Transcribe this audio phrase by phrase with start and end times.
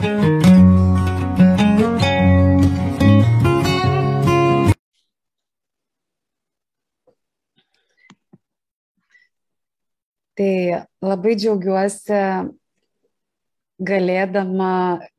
[0.00, 0.06] Tai
[11.04, 12.20] labai džiaugiuosi
[13.76, 14.70] galėdama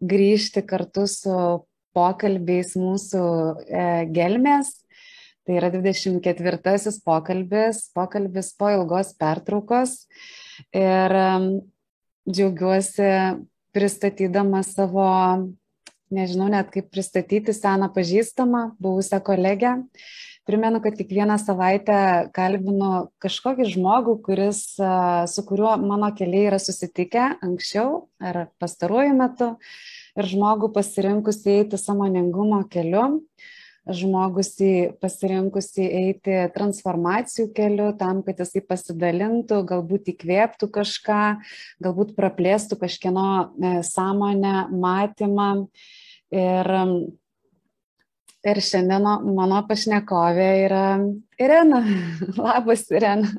[0.02, 1.36] grįžti kartu su
[1.94, 3.22] pokalbiais mūsų
[3.70, 4.74] e, gelmės.
[5.46, 9.94] Tai yra 24 pokalbis, pokalbis po ilgos pertraukos.
[10.74, 11.18] Ir
[12.26, 13.13] džiaugiuosi
[13.76, 15.08] pristatydama savo,
[16.12, 19.77] nežinau net kaip pristatyti seną pažįstamą, buvusią kolegę.
[20.50, 24.63] Primenu kad kiekvieną savaitę kalbinu kažkokį žmogų kuris
[25.30, 29.52] su kuriuo mano keliai yra susitikę anksčiau ar pastaruoju metu
[30.18, 33.22] ir žmogų pasirinkusį eiti sąmoningumo keliu
[33.90, 41.23] žmogusį pasirinkusį eiti transformacijų keliu tam, kad jisai pasidalintų, galbūt įkvėptų kažką,
[41.81, 45.49] galbūt praplėstų kažkieno e, sąmonę, matymą.
[46.31, 46.70] Ir
[48.41, 49.04] Ir šiandien
[49.38, 50.85] mano pašnekovė yra
[51.38, 51.82] Irena.
[52.41, 53.29] Labas, Irena.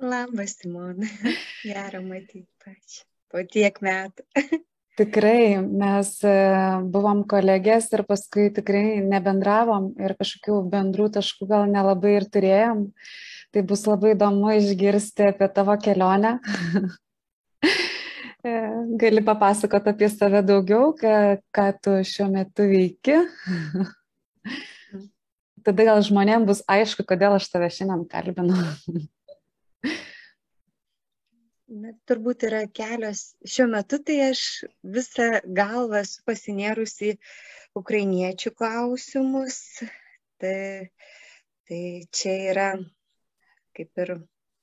[0.00, 1.06] Labas, Simona.
[1.68, 3.04] Gera matyti pačią.
[3.28, 4.24] Po tiek metų.
[5.00, 6.32] Tikrai, mes e,
[6.92, 12.82] buvom kolegės ir paskui tikrai nebendravom ir kažkokių bendrų taškų gal nelabai ir turėjom.
[13.52, 16.38] Tai bus labai įdomu išgirsti apie tavo kelionę.
[18.42, 18.50] E,
[18.98, 21.12] gali papasakoti apie save daugiau, ką,
[21.54, 23.20] ką tu šiuo metu veiki.
[25.62, 28.58] Tada gal žmonėms bus aišku, kodėl aš tave šiandien kalbinu.
[31.72, 33.20] Na, turbūt yra kelios.
[33.48, 34.40] Šiuo metu tai aš
[34.96, 35.28] visą
[35.58, 37.14] galvą esu pasinėrusi
[37.80, 39.56] ukrainiečių klausimus.
[40.42, 40.58] Tai,
[41.70, 41.80] tai
[42.18, 42.66] čia yra
[43.78, 44.12] kaip ir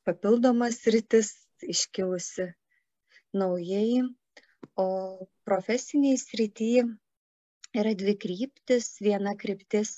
[0.05, 1.33] papildomas rytis
[1.75, 2.51] iškilusi
[3.41, 4.05] naujai.
[4.85, 4.87] O
[5.49, 6.85] profesiniai srityje
[7.79, 9.97] yra dvi kryptis viena kryptis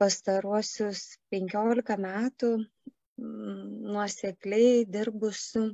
[0.00, 5.68] pastaruosius penkiolika metų mm, nuosekliai dirbu su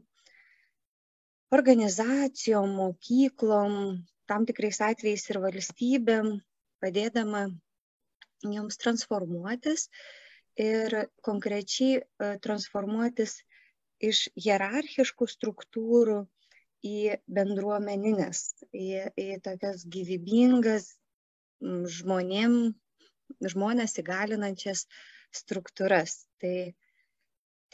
[1.50, 3.74] organizacijom mokyklom
[4.30, 6.32] tam tikrais atvejais ir valstybėm
[6.82, 7.44] padėdama
[8.46, 9.88] joms transformuotis
[10.60, 10.94] ir
[11.26, 12.04] konkrečiai e,
[12.44, 13.40] transformuotis
[14.10, 16.20] iš hierarchiškų struktūrų
[16.86, 20.86] į bendruomenines, į, į tokias gyvybingas,
[21.60, 22.54] žmonėm,
[23.44, 24.86] žmonės įgalinančias
[25.36, 26.22] struktūras.
[26.40, 26.72] Tai,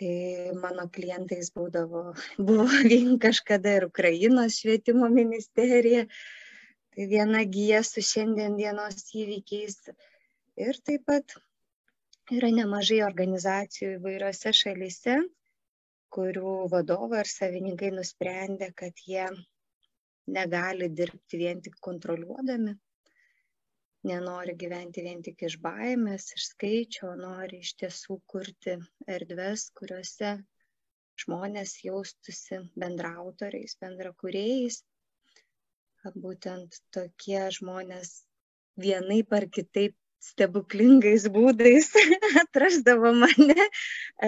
[0.01, 2.03] tai mano klientais būdavo,
[2.49, 6.05] buvo vien kažkada ir Ukrainos švietimo ministerija,
[6.95, 9.81] tai viena gyja su šiandien dienos įvykiais.
[10.57, 11.37] Ir taip pat
[12.33, 15.19] yra nemažai organizacijų įvairiose šalyse,
[16.17, 19.27] kurių vadovai ar savininkai nusprendė, kad jie
[20.33, 22.75] negali dirbti vien tik kontroliuodami,
[24.07, 28.77] nenori gyventi vien tik iš baimės, iš skaičio, nori iš tiesų kurti
[29.17, 30.37] erdves, kuriuose
[31.23, 34.83] žmonės jaustųsi bendrautoriais, bendrakūrėjais.
[36.15, 38.13] Būtent tokie žmonės
[38.79, 41.89] vienaip ar kitaip stebuklingais būdais
[42.43, 43.67] atrasdavo mane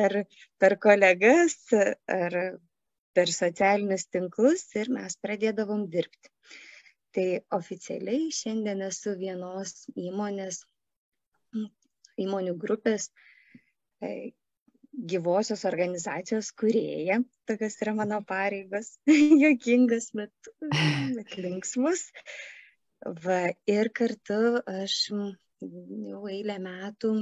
[0.00, 0.16] ar
[0.58, 2.38] per kolegas, ar
[3.14, 6.32] per socialinius tinklus ir mes pradėdavom dirbti
[7.18, 10.60] tai oficialiai šiandien esu vienos įmonės,
[12.22, 13.08] įmonių grupės
[13.98, 14.10] e,
[15.12, 17.18] gyvosios organizacijos kurėja.
[17.50, 18.92] Tokios yra mano pareigos.
[19.42, 20.52] Jokingas, bet,
[21.16, 22.04] bet linksmus.
[23.24, 24.38] Va, ir kartu
[24.70, 27.12] aš jau eilę metų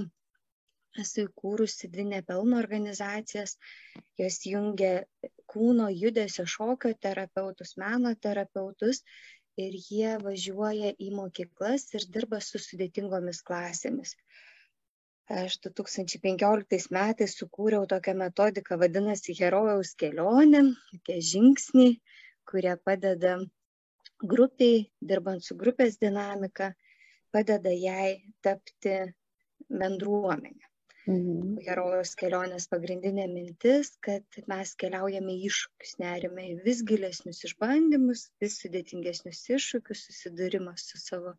[1.00, 3.56] esu įkūrusi dvi nepelno organizacijas.
[4.20, 4.92] Jos jungia
[5.52, 9.02] kūno judesio šokio terapeutus, meno terapeutus
[9.60, 14.14] ir jie važiuoja į mokyklas ir dirba su sudėtingomis klasėmis.
[15.36, 20.62] Aš 2015 metais sukūriau tokią metodiką, vadinasi herojaus kelionė,
[20.92, 21.96] tokie žingsniai,
[22.46, 23.32] kurie padeda
[24.34, 26.70] grupiai, dirbant su grupės dinamika,
[27.34, 28.12] padeda jai
[28.46, 28.94] tapti
[29.68, 30.70] bendruomenė.
[31.06, 31.60] Mhm.
[31.62, 39.44] Herojaus kelionės pagrindinė mintis, kad mes keliaujame iššūkius, nerime į vis gilesnius išbandymus, vis sudėtingesnius
[39.54, 41.36] iššūkius, susidūrimą su savo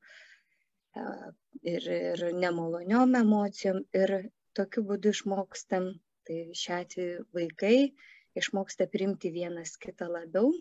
[0.96, 4.16] ir, ir nemaloniom emocijom ir
[4.58, 5.92] tokiu būdu išmokstam,
[6.28, 7.76] tai šiuo atveju vaikai
[8.40, 10.54] išmoksta priimti vienas kitą labiau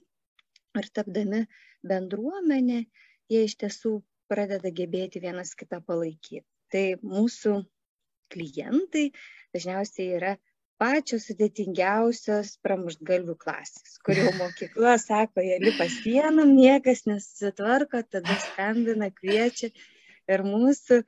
[0.77, 1.45] ir tapdami
[1.87, 2.83] bendruomenė,
[3.31, 3.95] jie iš tiesų
[4.27, 6.45] pradeda gebėti vienas kitą palaikyti.
[6.75, 7.61] Tai mūsų
[8.33, 9.11] klientai
[9.57, 10.33] dažniausiai yra
[10.81, 19.11] pačios sudėtingiausios pramuštgalvių klasės, kur jau mokykla sako, jie lipa sienom, niekas nesusitvarko, tada skambina,
[19.15, 19.73] kviečia
[20.33, 21.03] ir mūsų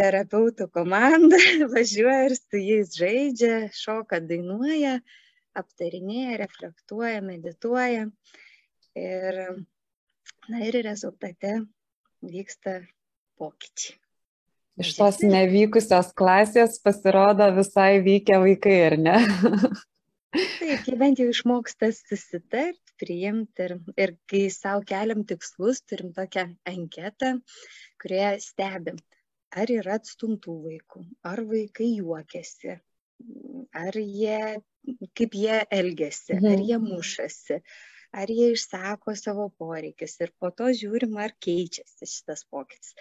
[0.00, 1.40] terapeutų komanda
[1.74, 4.98] važiuoja ir su jais žaidžia, šoka, dainuoja,
[5.60, 8.06] aptarinėja, reflektuoja, medituoja.
[8.98, 9.40] Ir,
[10.50, 11.60] na ir rezultate
[12.26, 12.80] vyksta
[13.38, 14.00] pokyčiai.
[14.80, 19.16] Iš tos nevykusios klasės pasirodo visai vykę vaikai, ar ne?
[20.30, 26.46] Taip, jie bent jau išmoksta susitart, priimti ir, ir kai savo keliam tikslus, turim tokią
[26.70, 27.32] anketą,
[28.00, 29.00] kurioje stebim,
[29.50, 32.78] ar yra atstumtų vaikų, ar vaikai juokiasi,
[33.84, 34.60] ar jie,
[35.18, 36.52] kaip jie elgesi, mhm.
[36.54, 37.58] ar jie mušasi,
[38.22, 42.94] ar jie išsako savo poreikius ir po to žiūrim, ar keičiasi šitas pokytis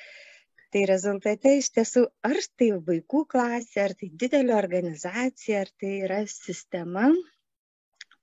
[0.74, 6.20] tai rezultate iš tiesų ar tai vaikų klasė, ar tai didelė organizacija, ar tai yra
[6.30, 7.08] sistema,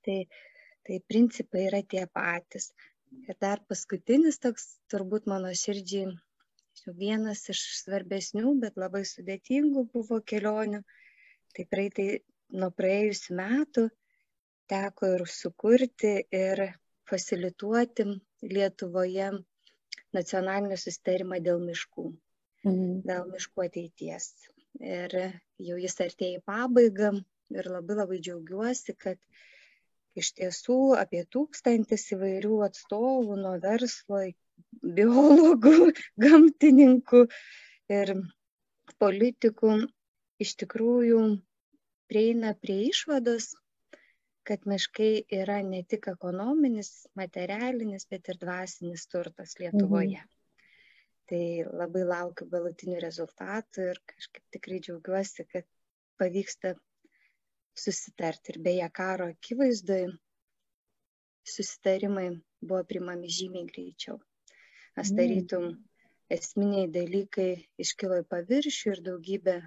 [0.07, 0.19] tai,
[0.87, 2.71] tai principai yra tie patys.
[3.27, 6.15] Ir dar paskutinis toks turbūt mano širdžiai
[7.01, 10.81] vienas iš svarbesnių, bet labai sudėtingų buvo kelionių.
[11.55, 12.07] Tai praeitai
[12.61, 13.87] nuo praėjusių metų
[14.71, 16.63] teko ir sukurti ir
[17.09, 18.07] fasilituoti
[18.43, 19.31] Lietuvoje
[20.15, 22.11] nacionalinį sustarimą dėl miškų.
[22.63, 24.29] Dėl miškų ateities.
[24.79, 25.13] Ir
[25.67, 27.11] jau jis artėja į pabaigą
[27.55, 29.17] ir labai labai džiaugiuosi, kad
[30.17, 34.23] iš tiesų apie tūkstantis įvairių atstovų nuo verslo,
[34.99, 35.91] biologų,
[36.25, 37.23] gamtininkų
[37.93, 38.13] ir
[39.01, 39.77] politikų
[40.43, 41.21] iš tikrųjų
[42.09, 43.53] prieina prie išvados,
[44.47, 50.21] kad miškai yra ne tik ekonominis, materialinis, bet ir dvasinis turtas Lietuvoje.
[50.23, 50.36] Mhm
[51.29, 55.67] tai labai laukiu galutinių rezultatų ir kažkaip tikrai džiaugiuosi, kad
[56.21, 56.73] pavyksta
[57.77, 58.53] susitarti.
[58.53, 60.13] Ir beje, karo akivaizdoje
[61.47, 62.29] susitarimai
[62.61, 64.17] buvo primami žymiai greičiau.
[64.97, 65.17] Nes mm.
[65.19, 65.67] tarytum
[66.37, 67.51] esminiai dalykai
[67.83, 69.57] iškilo į paviršių ir daugybė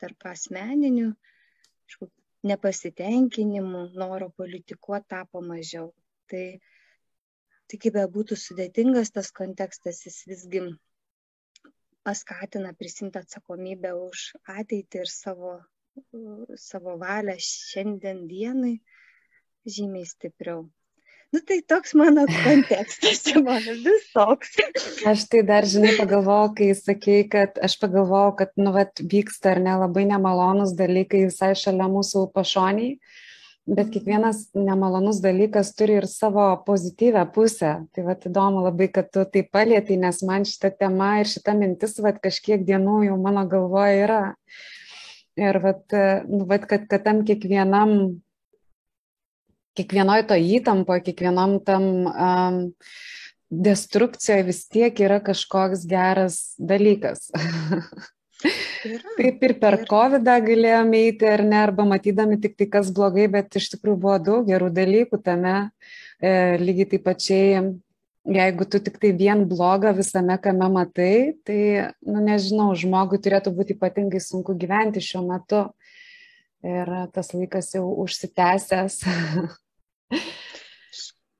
[0.00, 1.10] tarp asmeninių
[2.46, 5.90] nepasitenkinimų, noro politikuoti tapo mažiau.
[6.30, 6.44] Tai,
[7.66, 10.62] tai kaip be būtų sudėtingas tas kontekstas, jis visgi
[12.06, 15.56] paskatina prisimti atsakomybę už ateitį ir savo,
[16.60, 18.76] savo valią šiandien dienai
[19.66, 20.68] žymiai stipriau.
[21.34, 24.54] Nu tai toks mano kontekstas, mano visoks.
[25.10, 29.62] Aš tai dar, žinai, pagalvojau, kai sakei, kad aš pagalvojau, kad, nu, vat, vyksta ar
[29.66, 32.94] ne labai nemalonus dalykai visai šalia mūsų pašoniai
[33.66, 37.72] bet kiekvienas nemalonus dalykas turi ir savo pozityvę pusę.
[37.92, 41.98] Tai va įdomu labai, kad tu tai palėtai, nes man šita tema ir šita mintis
[42.02, 44.22] va kažkiek dienų jau mano galvoje yra.
[45.36, 45.74] Ir va,
[46.30, 48.22] nu, va kad, kad tam kiekvienam,
[49.76, 52.60] kiekvienoj to įtampo, kiekvienam tam um,
[53.50, 57.28] destrukcijoje vis tiek yra kažkoks geras dalykas.
[58.44, 59.86] Yra, Taip ir per yra.
[59.88, 64.18] COVID galėjome eiti ar ne, arba matydami tik tai, kas blogai, bet iš tikrųjų buvo
[64.20, 65.56] daug gerų dalykų tame.
[66.20, 66.30] E,
[66.60, 67.62] lygiai taip pačiai,
[68.36, 71.60] jeigu tu tik tai vien blogą visame, kame matai, tai,
[72.04, 75.64] nu nežinau, žmogui turėtų būti ypatingai sunku gyventi šiuo metu.
[76.66, 79.00] Ir tas laikas jau užsitęsęs.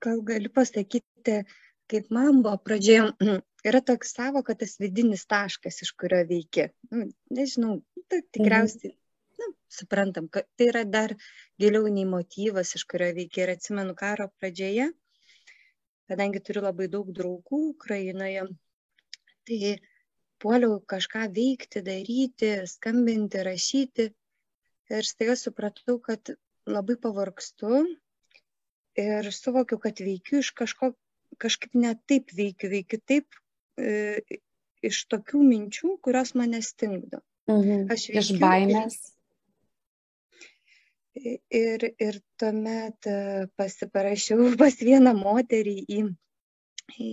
[0.05, 1.41] Gal galiu pasakyti,
[1.91, 3.41] kaip man buvo pradžioje
[3.71, 6.69] yra toks savoka tas vidinis taškas, iš kurio veikia.
[6.91, 7.09] Nu,
[7.39, 7.79] nežinau,
[8.11, 8.93] tai tikriausiai,
[9.41, 11.17] nu, suprantam, kad tai yra dar
[11.61, 13.47] giliau nei motyvas, iš kurio veikia.
[13.47, 14.91] Ir atsimenu karo pradžioje,
[16.11, 18.47] kadangi turiu labai daug draugų Ukrainoje,
[19.49, 19.77] tai
[20.43, 24.11] puoliau kažką veikti, daryti, skambinti, rašyti.
[24.97, 26.37] Ir staiga supratau, kad
[26.71, 27.83] labai pavargstu
[29.01, 30.93] ir suvokiu, kad veikiu iš kažko,
[31.43, 33.41] kažkaip ne taip veikiu, veikiu taip,
[33.79, 34.21] e,
[34.87, 37.23] iš tokių minčių, kurios mane stingdo.
[37.51, 37.87] Mhm.
[37.93, 38.99] Aš veikiu, iš baimės.
[41.17, 46.03] Ir, ir tuomet e, pasiparašiau pas vieną moterį į,
[47.01, 47.13] į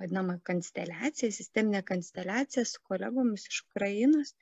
[0.00, 4.32] vadinamą konsteliaciją, sisteminę konsteliaciją su kolegomis iš Ukrainos.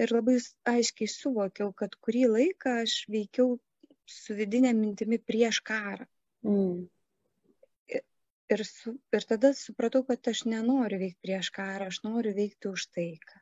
[0.00, 0.40] Ir labai
[0.72, 3.58] aiškiai suvokiau, kad kurį laiką aš veikiau
[4.10, 6.08] su vidinė mintimi prieš karą.
[6.44, 6.88] Mm
[8.52, 12.88] ir, su, ir tada supratau, kad aš nenoriu veikti prieš karą, aš noriu veikti už
[12.96, 13.40] taiką.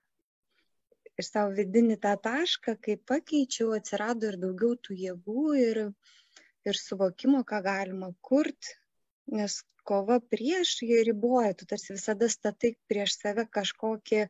[1.21, 5.82] Ir savo vidinį tą tašką, kai pakeičiau, atsirado ir daugiau tų jėgų ir,
[6.68, 8.78] ir suvokimo, ką galima kurti,
[9.38, 14.23] nes kova prieš jie riboja, tu tarsi visada statai prieš save kažkokį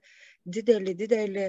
[0.57, 1.47] didelį, didelį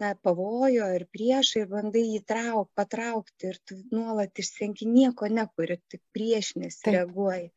[0.00, 5.78] na, pavojo ir priešai ir bandai jį trauk, patraukti ir tu nuolat išsenki nieko nekuri,
[5.90, 7.50] tik priešinės reaguoji.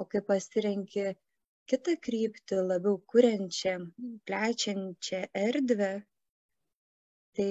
[0.00, 1.14] O kai pasirenki
[1.70, 3.74] kitą kryptį, labiau kuriančią,
[4.28, 5.92] plečiančią erdvę,
[7.38, 7.50] tai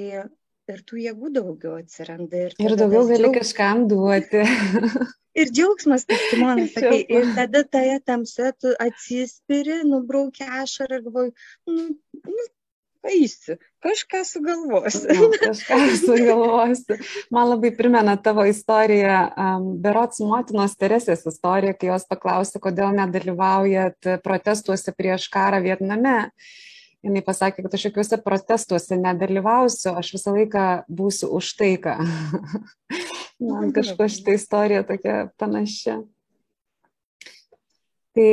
[0.74, 2.46] ir tų jėgų daugiau atsiranda.
[2.48, 3.40] Ir, ir daugiau gali džiaugs...
[3.40, 4.44] kažkam duoti.
[5.42, 11.34] ir džiaugsmas, kaip Simonas sakė, ir tada toje tamsoje tu atsispiri, nubraukia ašarą ir galvoju,
[11.72, 11.88] nu,
[12.30, 12.48] nu,
[13.14, 15.08] eisiu, kažką sugalvosiu.
[15.12, 16.98] Na, kažką sugalvosiu.
[17.34, 24.14] Man labai primena tavo istoriją, um, Berots motinos Teresės istorija, kai jos paklausė, kodėl nedalyvaujat
[24.26, 26.32] protestuose prieš karą Vietname.
[27.04, 31.98] Jis pasakė, kad aš jokiuose protestuose nedalyvausiu, aš visą laiką būsiu už taiką.
[33.50, 35.98] Man kažko šitą istoriją tokia panašia.
[38.16, 38.30] Tai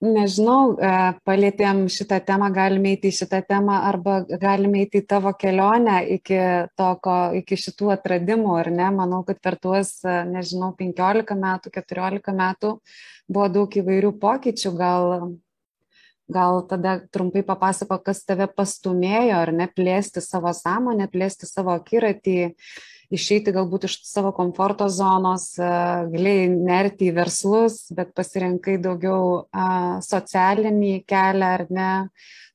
[0.00, 0.90] nežinau, e,
[1.28, 6.38] palėtėm šitą temą, galime eiti į šitą temą arba galime eiti į tavo kelionę iki,
[6.76, 8.88] to, ko, iki šitų atradimų, ar ne?
[8.96, 12.74] Manau, kad per tuos, e, nežinau, 15 metų, 14 metų
[13.28, 15.34] buvo daug įvairių pokyčių, gal,
[16.32, 22.38] gal tada trumpai papasako, kas tave pastumėjo, ar ne, plėsti savo sąmonę, plėsti savo akiratį
[23.10, 29.46] išeiti galbūt iš savo komforto zonos, galėjai nerti į verslus, bet pasirinkai daugiau
[30.06, 31.90] socialinį kelią ar ne,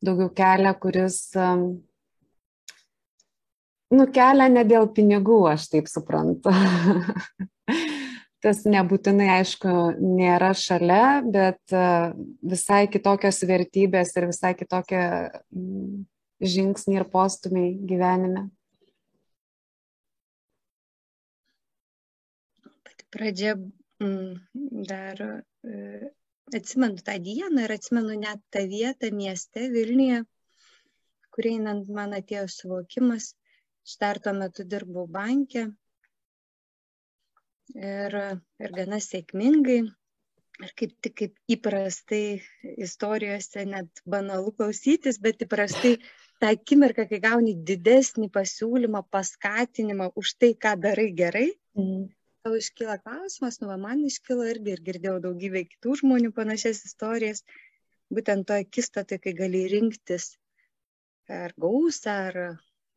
[0.05, 1.19] daugiau kelią, kuris
[3.95, 6.53] nukelia ne dėl pinigų, aš taip suprantu.
[8.45, 11.73] Tas nebūtinai, aišku, nėra šalia, bet
[12.45, 15.01] visai kitokios vertybės ir visai kitokie
[16.45, 18.45] žingsniai ir postumiai gyvenime.
[23.15, 23.55] Pradžia
[24.03, 26.11] mm, dar e,
[26.53, 30.21] atsimenu tą dieną ir atsimenu net tą vietą mieste Vilniuje,
[31.33, 33.33] kur einant man atėjo suvokimas,
[33.87, 35.63] aš dar tuo metu dirbau bankė
[37.75, 38.17] ir,
[38.63, 39.79] ir gana sėkmingai.
[40.63, 42.39] Ir kaip tik kaip įprastai
[42.85, 45.97] istorijose net banalu klausytis, bet įprastai
[46.39, 52.05] tą akimirką, kai gauni didesnį pasiūlymą, paskatinimą už tai, ką darai gerai, mm
[52.45, 57.41] tau iškyla klausimas, nu, va, man iškyla irgi ir girdėjau daugybę kitų žmonių panašias istorijas,
[58.13, 60.35] būtent to akistatą, kai gali rinktis
[61.37, 62.37] ar gausą, ar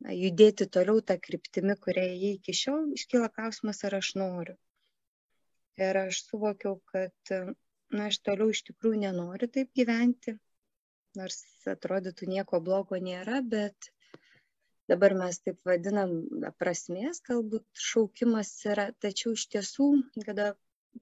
[0.04, 4.58] na, judėti toliau tą kryptimį, kurią jie iki šiol iškyla klausimas, ar aš noriu.
[5.80, 10.36] Ir aš suvokiau, kad na, aš toliau iš tikrųjų nenoriu taip gyventi,
[11.16, 11.40] nors
[11.72, 13.88] atrodytų nieko blogo nėra, bet
[14.88, 16.14] dabar mes taip vadinam
[16.60, 19.88] prasmės galbūt šaukimas yra, tačiau iš tiesų,
[20.24, 20.54] kada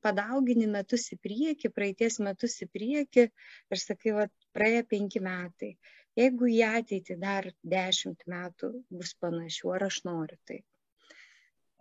[0.02, 4.26] padaugini metus į priekį, praeities metus į priekį ir sakai, va,
[4.56, 5.76] praėjo penki metai,
[6.18, 10.60] jeigu į ateitį dar dešimt metų bus panašių, ar aš noriu tai.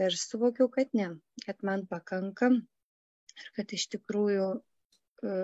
[0.06, 1.10] Ir suvokiau, kad ne,
[1.46, 5.36] kad man pakanka ir kad iš tikrųjų e,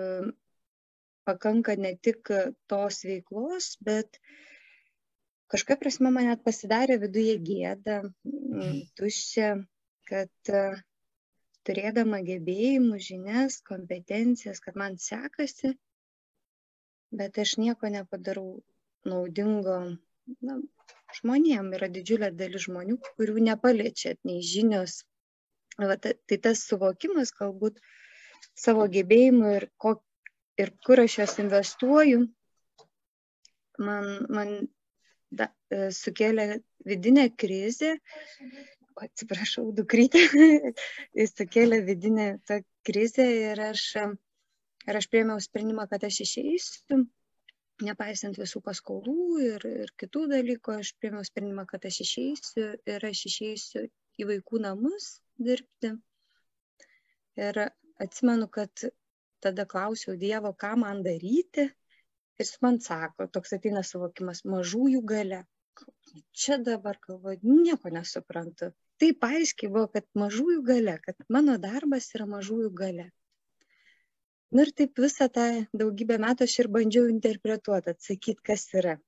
[1.28, 2.28] pakanka ne tik
[2.68, 4.51] tos veiklos, bet uh,
[5.52, 9.52] kažkokia prasme man net pasidarė viduje gėda, mm, tuščia,
[10.08, 10.62] kad e,
[11.68, 15.74] turėdama gebėjimų, žinias, kompetencijas, kad man sekasi,
[17.12, 18.62] bet aš nieko nepadarau
[19.08, 19.78] naudingo
[20.40, 20.58] na,
[21.20, 21.72] žmonėm.
[21.76, 25.02] Yra didžiulė dalis žmonių, kurių nepaliečia nei žinios.
[25.80, 27.80] Va, tai tas suvokimas galbūt
[28.58, 29.96] savo gebėjimų ir, ko,
[30.60, 32.26] ir kur aš juos investuoju,
[33.80, 34.52] man, man
[35.38, 36.46] da, e, sukėlė
[36.88, 37.94] vidinę krizę,
[39.06, 40.20] atsiprašau, dukrytę,
[41.20, 43.86] jis sukėlė vidinę tą krizę ir aš,
[44.88, 47.02] ir aš priėmiau sprendimą, kad aš išeisiu,
[47.82, 53.26] nepaisant visų paskolų ir, ir kitų dalykų, aš priėmiau sprendimą, kad aš išeisiu ir aš
[53.32, 53.86] išeisiu
[54.20, 55.94] į vaikų namus dirbti.
[57.40, 57.62] Ir
[58.02, 58.84] atsimenu, kad
[59.42, 61.70] tada klausiau Dievo, ką man daryti,
[62.40, 65.42] Ir jis man sako, toks ateina suvokimas mažųjų gale.
[66.42, 68.70] Čia dabar galvoju, nieko nesuprantu.
[69.02, 73.06] Taip aiškiai buvo, kad mažųjų gale, kad mano darbas yra mažųjų gale.
[74.52, 75.46] Nu ir taip visą tą
[75.80, 78.98] daugybę metų aš ir bandžiau interpretuoti, atsakyti, kas yra.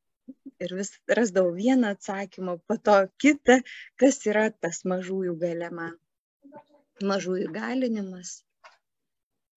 [0.64, 3.58] Ir vis rasdavau vieną atsakymą, po to kitą,
[4.00, 5.98] kas yra tas mažųjų gale man.
[7.12, 8.38] Mažųjų galinimas,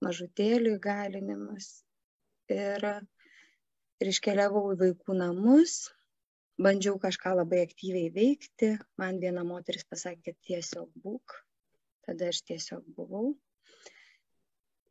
[0.03, 1.69] mažutėlių įgalinimas.
[2.51, 2.89] Ir
[4.01, 5.77] ir iškeliavau į vaikų namus,
[6.61, 11.35] bandžiau kažką labai aktyviai veikti, man viena moteris pasakė tiesiog būk,
[12.07, 13.35] tada aš tiesiog buvau.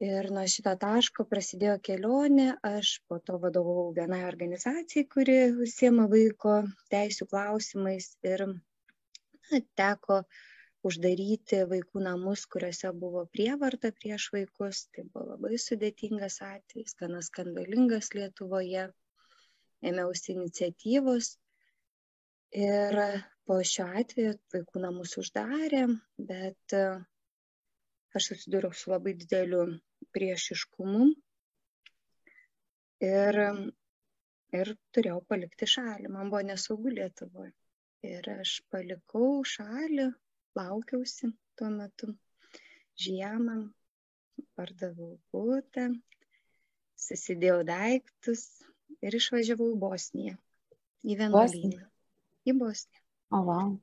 [0.05, 6.59] Ir nuo šito taško prasidėjo kelionė, aš po to vadovau vienai organizacijai, kuri užsiema vaiko
[6.93, 8.11] teisų klausimais.
[8.29, 10.21] Ir na, teko
[10.89, 14.85] uždaryti vaikų namus, kuriuose buvo prievarta prieš vaikus.
[14.95, 18.87] Tai buvo labai sudėtingas atvejis, gana skandalingas Lietuvoje.
[19.87, 21.35] Ėmiausi iniciatyvos
[22.57, 23.01] ir
[23.47, 25.85] po šio atveju vaikų namus uždarė,
[26.31, 26.77] bet
[28.17, 29.67] aš susidūriau su labai dideliu
[30.17, 31.11] priešiškumu
[33.05, 33.39] ir,
[34.61, 36.13] ir turėjau palikti šalį.
[36.17, 37.53] Man buvo nesaugu Lietuvoje.
[38.07, 40.11] Ir aš palikau šalį,
[40.59, 42.13] laukiausi tuo metu
[43.01, 43.57] žiemą,
[44.59, 45.89] pardavau būtą,
[47.07, 48.47] susidėjau daiktus
[49.05, 50.37] ir išvažiavau į Bosniją,
[51.05, 51.91] į vienuolyną.
[52.47, 53.05] Į Bosniją.
[53.35, 53.75] O, wow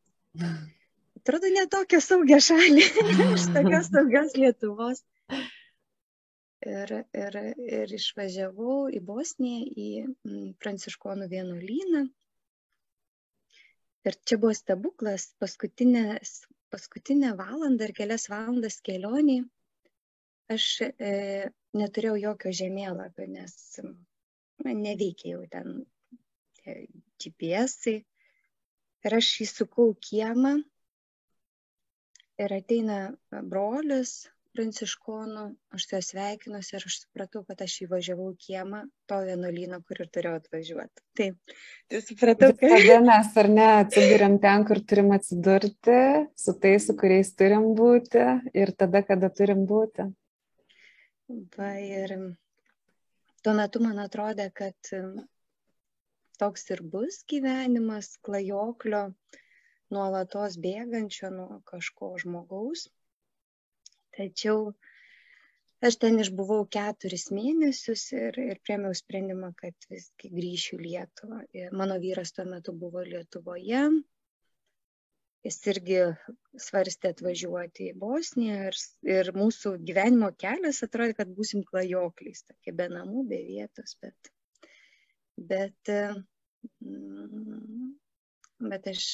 [1.23, 2.83] atrodo ne tokią saugią šalį
[3.35, 5.03] iš tokios saugios Lietuvos.
[6.63, 7.37] Ir, ir,
[7.77, 12.03] ir išvažiavau į Bosniją, į mm, Pranciškonų vienuolyną.
[14.07, 15.29] Ir čia buvo stebuklas,
[16.73, 19.39] paskutinę valandą ar kelias valandas kelionį.
[20.53, 21.11] Aš e,
[21.77, 23.53] neturėjau jokio žemėlapio, nes
[24.65, 25.85] man neveikia jau ten
[27.21, 27.77] GPS.
[27.87, 28.01] -ai.
[29.03, 30.53] Ir aš įsukau kiemą
[32.39, 32.99] ir ateina
[33.51, 34.13] brolis
[34.53, 35.43] pranciškonų,
[35.75, 40.03] aš su juo sveikinuosi ir aš supratau, kad aš įvažiavau į kiemą to vienuolyno, kur
[40.03, 41.03] ir turėjau atvažiuoti.
[41.19, 41.55] Taip,
[41.91, 42.75] tai supratau, kad...
[42.75, 45.99] Tada mes ar ne atsidūrėm ten, kur turim atsidurti,
[46.45, 48.25] su tais, su kuriais turim būti
[48.63, 50.07] ir tada, kada turim būti.
[51.57, 52.17] Va, ir
[53.45, 54.93] tuo metu man atrodė, kad
[56.41, 59.05] toks ir bus gyvenimas klajoklio,
[59.93, 62.87] nuolatos bėgančio nuo kažko žmogaus.
[64.13, 64.73] Tačiau
[65.87, 71.39] aš ten išbuvau keturis mėnesius ir, ir priemiau sprendimą, kad visgi grįšiu Lietuvą.
[71.57, 73.83] Ir mano vyras tuo metu buvo Lietuvoje.
[75.43, 75.97] Jis irgi
[76.65, 78.77] svarstė atvažiuoti į Bosniją ir,
[79.15, 84.31] ir mūsų gyvenimo kelias atrodė, kad būsim klajokliais, tokie be namų, be vietos, bet,
[85.51, 85.91] bet,
[86.85, 87.89] mm,
[88.71, 89.09] bet aš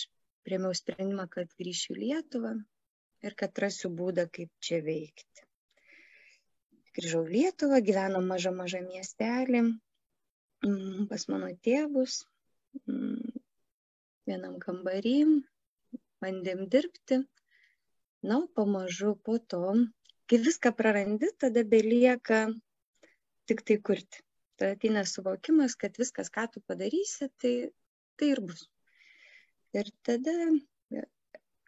[0.45, 2.53] priemiau sprendimą, kad grįšiu į Lietuvą
[3.25, 5.45] ir kad rasiu būdą, kaip čia veikti.
[6.97, 12.23] Grįžau Lietuvą, gyvenom mažą mažą miestelį mm, pas mano tėvus,
[12.85, 13.35] mm,
[14.29, 15.17] vienam kambarį,
[16.23, 17.21] bandėm dirbti.
[18.29, 19.75] Na, pamažu po to,
[20.27, 22.41] kai viską prarandi, tada belieka
[23.47, 24.25] tik tai kurti.
[24.59, 27.53] Tada ateina suvokimas, kad viskas, ką tu padarysi, tai,
[28.19, 28.65] tai ir bus.
[29.77, 30.35] Ir tada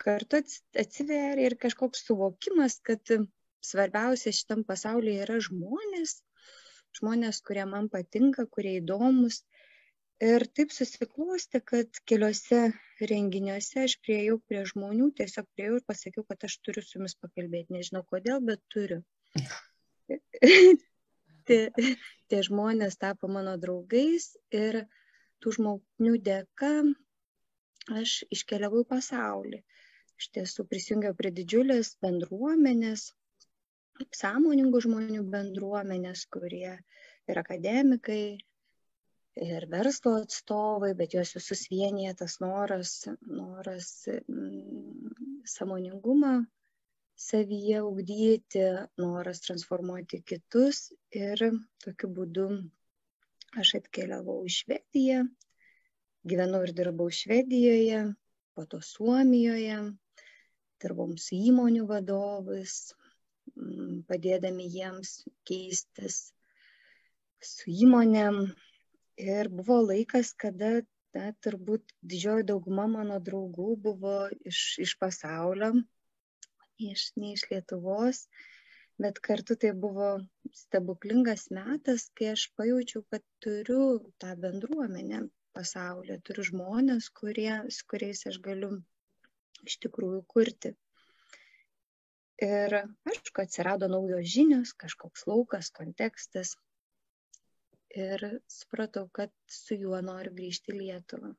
[0.02, 0.42] kartu
[0.84, 3.14] atsiveria ir kažkoks suvokimas, kad
[3.66, 6.18] svarbiausia šitam pasaulyje yra žmonės,
[7.00, 9.44] žmonės, kurie man patinka, kurie įdomus.
[10.22, 12.60] Ir taip susiklosti, kad keliose
[13.10, 17.74] renginiuose aš prieėjau prie žmonių, tiesiog prieėjau ir pasakiau, kad aš turiu su jumis pakalbėti.
[17.74, 19.00] Nežinau kodėl, bet turiu.
[21.50, 21.60] tie,
[22.30, 24.84] tie žmonės tapo mano draugais ir
[25.42, 26.72] tų žmonių dėka
[27.98, 29.64] aš iškeliavau į pasaulį.
[30.22, 33.08] Iš tiesų prisijungiau prie didžiulės bendruomenės,
[34.14, 36.76] sąmoningų žmonių bendruomenės, kurie
[37.32, 38.24] ir akademikai,
[39.48, 42.92] ir verslo atstovai, bet juos visus vienyje tas noras,
[43.26, 45.16] noras mm,
[45.56, 46.34] samoningumą
[47.22, 48.66] savyje ugdyti,
[49.02, 51.44] noras transformuoti kitus ir
[51.86, 52.48] tokiu būdu
[53.62, 55.26] aš atkeliavau į Švediją,
[56.28, 58.06] gyvenau ir dirbau Švedijoje,
[58.56, 59.82] po to Suomijoje,
[60.84, 62.76] dirbom su įmonių vadovais,
[63.56, 65.16] mm, padėdami jiems
[65.48, 66.22] keistis
[67.52, 68.44] su įmonėm.
[69.22, 70.72] Ir buvo laikas, kada
[71.18, 74.16] na, turbūt didžioji dauguma mano draugų buvo
[74.52, 75.74] iš, iš pasaulio,
[76.92, 78.24] iš, ne iš Lietuvos,
[79.02, 80.10] bet kartu tai buvo
[80.62, 83.84] stebuklingas metas, kai aš pajaučiau, kad turiu
[84.24, 85.26] tą bendruomenę,
[85.58, 88.72] pasaulyje, turiu žmonės, kurie, su kuriais aš galiu
[89.68, 90.74] iš tikrųjų kurti.
[92.42, 96.56] Ir aišku, atsirado naujos žinios, kažkoks laukas, kontekstas.
[97.94, 101.36] Ir supratau, kad su juo noriu grįžti į Lietuvą.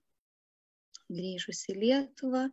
[1.10, 2.44] Grįžus į Lietuvą,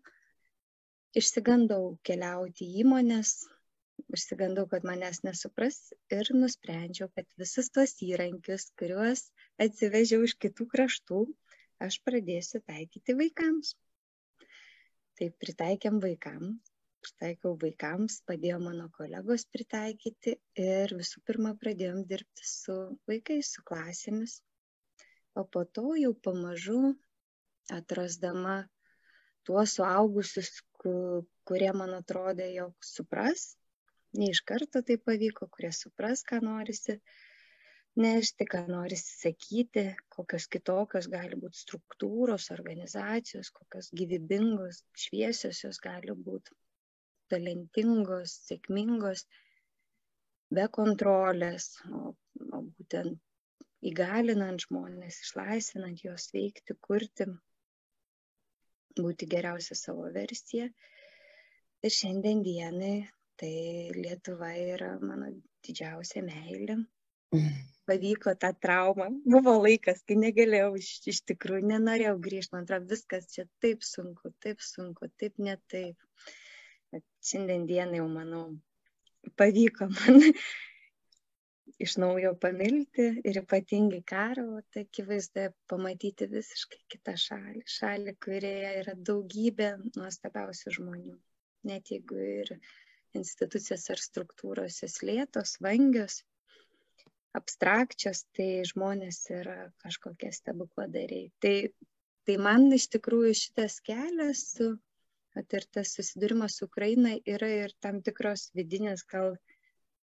[1.21, 3.36] išsigandau keliauti į įmonės,
[4.17, 5.77] išsigandau, kad manęs nesupras
[6.15, 9.27] ir nusprendžiau, kad visus tos įrankius, kuriuos
[9.65, 11.21] atsivežiau iš kitų kraštų,
[11.86, 13.75] aš pradėsiu taikyti vaikams.
[15.19, 16.53] Tai pritaikėm vaikam
[17.03, 22.75] pritaikau vaikams, padėjo mano kolegos pritaikyti ir visų pirma pradėjom dirbti su
[23.12, 24.39] vaikais, su klasėmis.
[25.39, 26.79] O po to jau pamažu
[27.75, 28.58] atrasdama
[29.47, 30.51] tuos suaugusius,
[30.84, 33.47] kurie man atrodė, jog supras,
[34.19, 36.99] ne iš karto tai pavyko, kurie supras, ką norisi
[38.01, 39.83] nešti, ką norisi sakyti,
[40.15, 46.55] kokios kitokios gali būti struktūros, organizacijos, kokios gyvybingos, šviesios jos gali būti
[47.29, 49.25] talentingos, sėkmingos,
[50.55, 52.15] be kontrolės, o,
[52.49, 53.19] o būtent
[53.85, 57.29] įgalinant žmonės, išlaisvinant juos veikti, kurti,
[58.99, 60.67] būti geriausia savo versija.
[61.85, 62.95] Ir šiandien dienai
[63.39, 63.51] tai
[63.95, 65.29] Lietuva yra mano
[65.63, 66.81] didžiausia meilė.
[67.89, 69.10] Pavyko tą traumą.
[69.25, 74.34] Buvo laikas, kai negalėjau, iš, iš tikrųjų nenorėjau grįžti, man atrodo, viskas čia taip sunku,
[74.45, 76.10] taip sunku, taip ne taip
[76.93, 78.45] bet šiandien dienai jau manau
[79.39, 80.19] pavyko man
[81.86, 84.45] iš naujo pamilti ir ypatingai karo
[84.82, 87.63] akivaizdoje pamatyti visiškai kitą šalį.
[87.78, 91.15] Šalį, kurioje yra daugybė nuostabiausių žmonių.
[91.69, 92.52] Net jeigu ir
[93.19, 96.19] institucijos ar struktūros jas lėtos, vangios,
[97.37, 101.29] abstrakčios, tai žmonės yra kažkokie stebukladariai.
[101.43, 101.55] Tai,
[102.25, 104.45] tai man iš tikrųjų šitas kelias
[105.39, 109.35] kad ir tas susidūrimas su Ukraina yra ir tam tikros vidinės, gal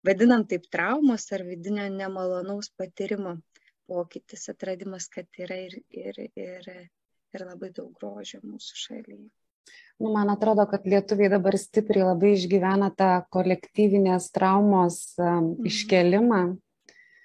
[0.07, 3.39] vadinam taip traumos ar vidinio nemalonaus patyrimo
[3.89, 6.71] pokytis, atradimas, kad yra ir, ir, ir,
[7.35, 9.29] ir labai daug grožio mūsų šalyje.
[9.99, 15.69] Nu, man atrodo, kad lietuviai dabar stipriai labai išgyvena tą kolektyvinės traumos um, mhm.
[15.69, 16.43] iškelimą.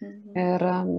[0.04, 0.40] Mhm.
[0.44, 0.96] Ir um,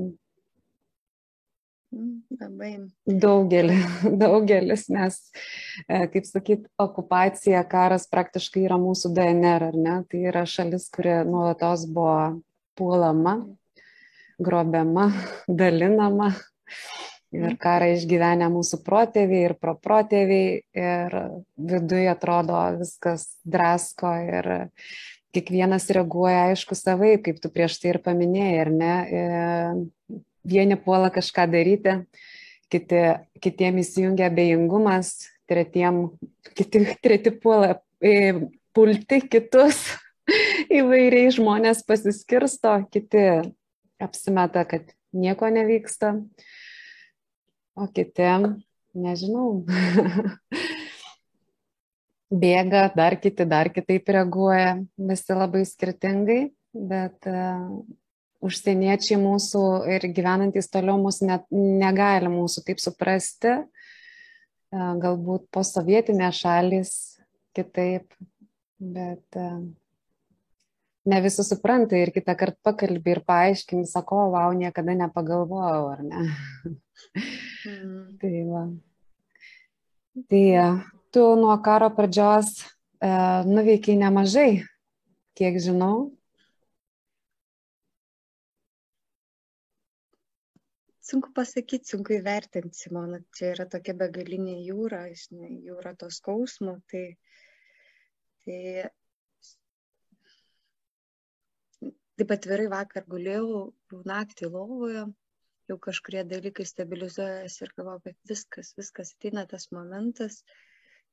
[2.40, 2.72] Labai.
[3.06, 3.76] Daugelį,
[4.22, 5.18] daugelis, nes,
[5.86, 9.98] e, kaip sakyt, okupacija, karas praktiškai yra mūsų DNR, ar ne?
[10.10, 12.40] Tai yra šalis, kuri nuolatos buvo
[12.78, 13.38] puolama,
[14.42, 15.10] grobiama,
[15.62, 16.32] dalinama.
[17.34, 17.56] Ir mhm.
[17.58, 21.16] karą išgyvenę mūsų protėviai ir proprotėviai ir
[21.58, 24.50] viduje atrodo viskas drasko ir
[25.34, 28.94] kiekvienas reaguoja aišku savai, kaip tu prieš tai ir paminėjai, ar ne?
[29.04, 31.96] E, vieni puola kažką daryti,
[32.72, 33.02] kiti,
[33.42, 35.14] kitiem įsijungia abejingumas,
[35.50, 36.06] tretiem,
[36.56, 38.34] kiti, treti puola e,
[38.76, 39.82] pulti kitus,
[40.80, 43.24] įvairiai žmonės pasiskirsto, kiti
[44.02, 46.14] apsimeta, kad nieko nevyksta,
[47.74, 48.30] o kiti,
[48.94, 49.64] nežinau,
[52.34, 56.40] bėga, dar kiti dar kitaip reaguoja, visi labai skirtingai,
[56.74, 57.30] bet
[58.44, 59.62] užsieniečiai mūsų
[59.94, 63.54] ir gyvenantys toliau mūsų net negali mūsų taip suprasti.
[64.74, 66.92] E, galbūt posovietinės šalis
[67.56, 68.10] kitaip,
[68.78, 69.48] bet e,
[71.12, 76.26] ne visi supranta ir kitą kartą pakalbį ir paaiškini, sako, wow, niekada nepagalvojau, ar ne?
[76.64, 78.02] Mm.
[78.20, 78.66] tai va.
[80.30, 80.66] Tai e,
[81.14, 83.08] tu nuo karo pradžios e,
[83.46, 84.50] nuveikiai nemažai,
[85.38, 86.10] kiek žinau.
[91.04, 97.02] sunku pasakyt sunku įvertint simona čia yra tokia begalinė jūra žinai jūra to skausmo tai
[98.46, 98.88] tai
[102.18, 103.60] taip atvirai vakar gulėjau
[104.10, 105.04] naktį lovoje
[105.70, 110.40] jau kažkurie dalykai stabilizuojasi ir galvoju kad viskas viskas ateina tas momentas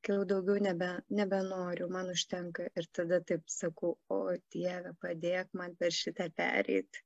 [0.02, 4.22] kai jau daugiau nebe nebenoriu man užtenka ir tada taip sakau o
[4.56, 7.04] dieve padėk man per šitą pereit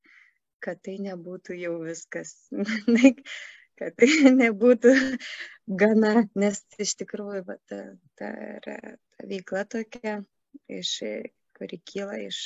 [0.64, 2.32] kad tai nebūtų jau viskas,
[3.78, 4.08] kad tai
[4.40, 4.94] nebūtų
[5.82, 7.82] gana, nes iš tikrųjų va, ta,
[8.18, 8.32] ta,
[8.64, 8.76] ta,
[9.30, 10.18] veikla tokia,
[10.72, 10.96] iš,
[11.58, 12.40] kuri kyla iš,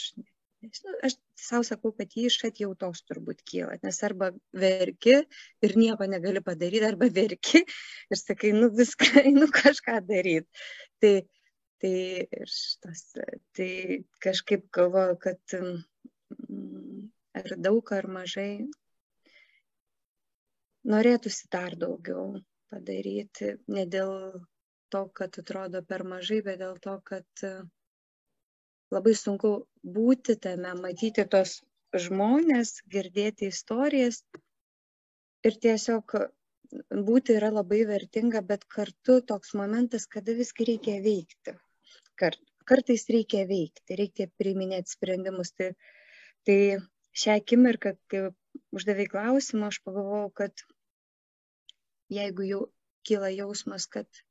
[0.65, 4.31] nežinau, aš savo sakau, kad jį iš atjautos turbūt kyla, nes arba
[4.65, 5.17] verki
[5.67, 10.49] ir nieko negali padaryti, arba verki ir sakai, nu viską, nu kažką daryti.
[11.01, 11.15] Tai,
[11.81, 11.95] tai,
[12.45, 13.07] šitas,
[13.57, 13.71] tai
[14.27, 17.09] kažkaip galvoju, kad mm,
[17.41, 18.53] ar daug ar mažai,
[20.91, 24.15] norėtųsi dar daugiau padaryti, ne dėl
[24.93, 27.49] to, kad atrodo per mažai, bet dėl to, kad
[28.95, 29.53] labai sunku
[29.97, 31.61] būti tame, matyti tos
[32.05, 34.23] žmonės, girdėti istorijas
[35.47, 36.17] ir tiesiog
[37.09, 41.57] būti yra labai vertinga, bet kartu toks momentas, kada viską reikia veikti.
[42.21, 45.53] Kart, kartais reikia veikti, reikia priiminėti sprendimus.
[45.59, 45.73] Tai,
[46.47, 46.59] tai
[47.23, 48.29] šią akimirką, kai
[48.77, 50.67] uždavai klausimą, aš pagalvojau, kad
[52.11, 52.61] jeigu jau
[53.07, 54.23] kyla jausmas, kad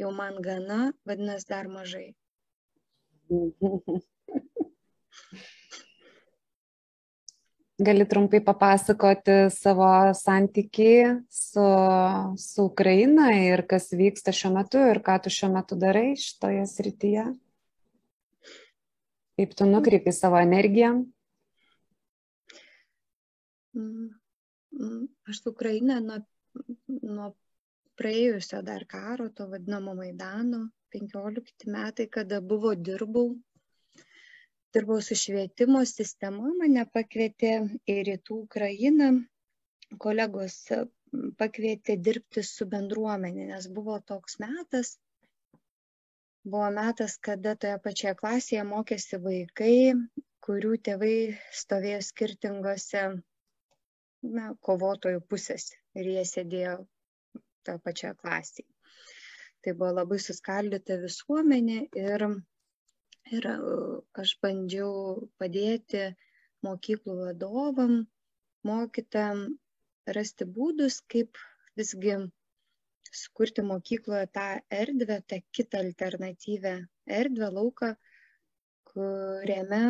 [0.00, 2.12] jau man gana, vadinasi dar mažai.
[7.78, 11.64] Gali trumpai papasakoti savo santyki su,
[12.38, 17.24] su Ukraina ir kas vyksta šiuo metu ir ką tu šiuo metu darai šitoje srityje?
[19.34, 20.92] Kaip tu nukreipi savo energiją?
[23.74, 24.08] Mm,
[24.78, 26.20] mm, aš su Ukraina nuo,
[27.02, 27.32] nuo
[27.98, 33.28] praėjusio dar karo, to vadinamo Maidano, 15 metai, kada buvo dirbau.
[34.74, 37.52] Dirbau su švietimo sistema, mane pakvietė
[37.94, 39.10] į rytų Ukrainą,
[40.04, 40.56] kolegos
[41.38, 44.96] pakvietė dirbti su bendruomenė, nes buvo toks metas,
[46.44, 49.76] buvo metas, kada toje pačioje klasėje mokėsi vaikai,
[50.46, 51.14] kurių tėvai
[51.62, 53.04] stovėjo skirtingose
[54.38, 56.76] na, kovotojų pusėse ir jie sėdėjo
[57.64, 58.73] toje pačioje klasėje.
[59.64, 62.24] Tai buvo labai suskaldyta visuomenė ir
[63.36, 63.46] ir
[64.22, 64.94] aš bandžiau
[65.40, 66.02] padėti
[66.66, 67.94] mokyklų vadovam,
[68.70, 69.44] mokytam
[70.16, 71.40] rasti būdus, kaip
[71.80, 72.16] visgi
[73.22, 74.46] sukurti mokykloje tą
[74.82, 76.74] erdvę, tą kitą alternatyvę
[77.20, 77.92] erdvę, lauką,
[78.90, 79.82] kuriame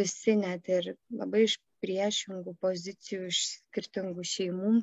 [0.00, 4.74] visi net ir labai iš priešingų pozicijų, iš skirtingų šeimų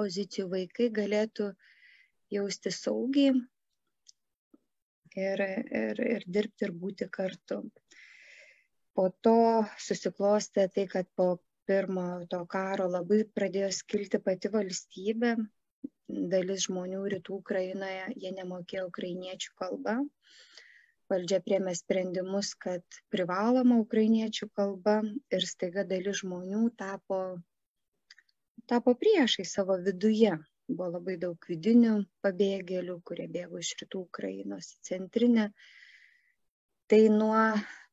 [0.00, 1.50] pozicijų vaikai galėtų
[2.30, 3.34] jausti saugiai,
[5.16, 7.62] ir, ir, ir dirbti ir būti kartu.
[8.94, 15.36] Po to susiklostė tai, kad po pirmo to karo labai pradėjo skilti pati valstybė,
[16.08, 20.00] dalis žmonių rytų Ukrainoje, jie nemokėjo ukrainiečių kalbą.
[21.10, 25.00] Valdžia priemė sprendimus, kad privaloma ukrainiečių kalba
[25.34, 27.40] ir staiga dalis žmonių tapo,
[28.70, 30.36] tapo priešai savo viduje
[30.70, 35.46] buvo labai daug vidinių pabėgėlių, kurie bėgo iš rytų Ukrainos į centrinę.
[36.90, 37.42] Tai nuo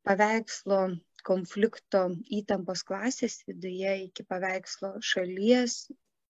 [0.07, 0.79] paveikslo
[1.27, 2.03] konflikto
[2.39, 5.79] įtampos klasės viduje iki paveikslo šalies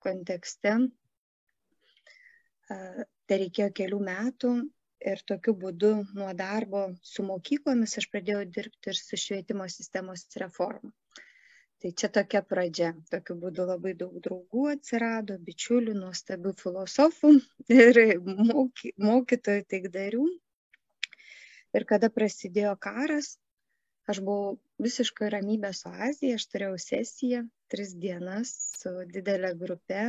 [0.04, 0.78] kontekste.
[2.68, 4.54] Tai reikėjo kelių metų
[5.12, 10.92] ir tokiu būdu nuo darbo su mokyklomis aš pradėjau dirbti ir su švietimo sistemos reforma
[11.82, 12.92] tai čia tokia pradžia.
[13.12, 17.32] Tokiu būdu labai daug draugų atsirado bičiulių nuostabių filosofų
[17.82, 20.24] ir moky, mokytojų taikdarių.
[21.78, 23.36] Ir kada prasidėjo karas
[24.12, 27.42] aš buvau visiškai ramybės oazėje aš turėjau sesiją
[27.74, 30.06] tris dienas su didelė grupe.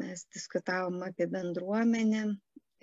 [0.00, 2.22] Mes diskutavom apie bendruomenę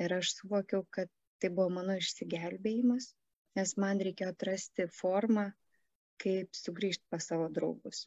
[0.03, 1.09] ir aš suvokiau kad
[1.39, 3.13] tai buvo mano išsigelbėjimas
[3.57, 5.45] nes man reikėjo atrasti formą
[6.23, 8.05] kaip sugrįžti pas savo draugus.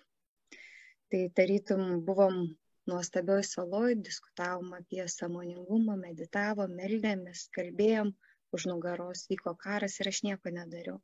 [1.13, 2.43] Tai tarytum buvom
[2.91, 8.13] nuostabioj saloj, diskutavom apie samoningumą, meditavom, meldėmės, kalbėjom,
[8.57, 10.99] už nugaros vyko karas ir aš nieko nedariau.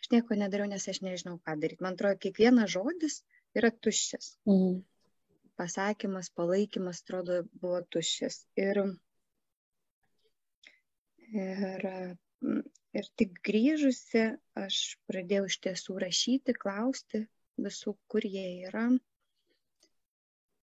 [0.00, 1.84] Aš nieko nedariau, nes aš nežinau, ką daryti.
[1.84, 3.20] Man atrodo, kiekvienas žodis
[3.56, 4.32] yra tuščias.
[4.48, 4.80] Mm.
[5.60, 8.40] Pasakymas, palaikymas, atrodo, buvo tuščias.
[8.64, 8.82] Ir,
[11.36, 11.88] ir
[12.96, 14.24] ir tik grįžusi
[14.58, 17.24] aš pradėjau iš tiesų rašyti, klausti
[17.60, 18.88] visų, kur jie yra.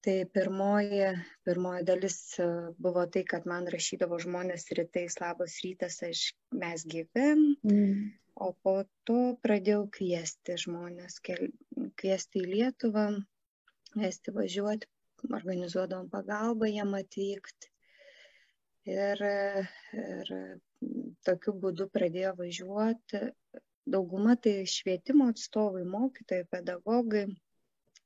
[0.08, 1.08] Tai pirmoji,
[1.48, 2.46] pirmoji dalis e,
[2.80, 6.22] buvo tai, kad man rašydavo žmonės rytais, labas rytas, aš
[6.56, 7.26] mes gyvi.
[7.68, 8.06] Mm.
[8.38, 8.76] O po
[9.10, 13.08] to pradėjau kviesti žmonės, kviesti į Lietuvą,
[13.96, 14.88] kviesti važiuoti,
[15.26, 17.72] organizuodavom pagalbą jam atvykti.
[18.88, 19.24] Ir,
[19.98, 20.32] ir
[21.26, 23.24] tokiu būdu pradėjo važiuoti.
[23.88, 27.26] Dauguma tai švietimo atstovai, mokytojai, pedagogai.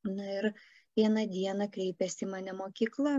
[0.05, 0.51] Na ir
[0.97, 3.15] vieną dieną kreipėsi mane mokykla.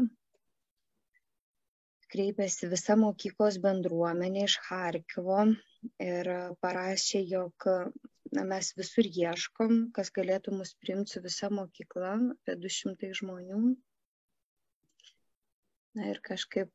[2.12, 5.44] Kreipėsi visa mokyklos bendruomenė iš Harkivo
[6.06, 6.28] ir
[6.64, 7.68] parašė, jog
[8.36, 13.62] na, mes visur ieškom, kas galėtų mus priimti su visa mokykla, apie 200 žmonių.
[15.96, 16.70] Na ir kažkaip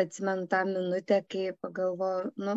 [0.00, 2.54] atsimenu tą minutę, kai pagalvoju, nu,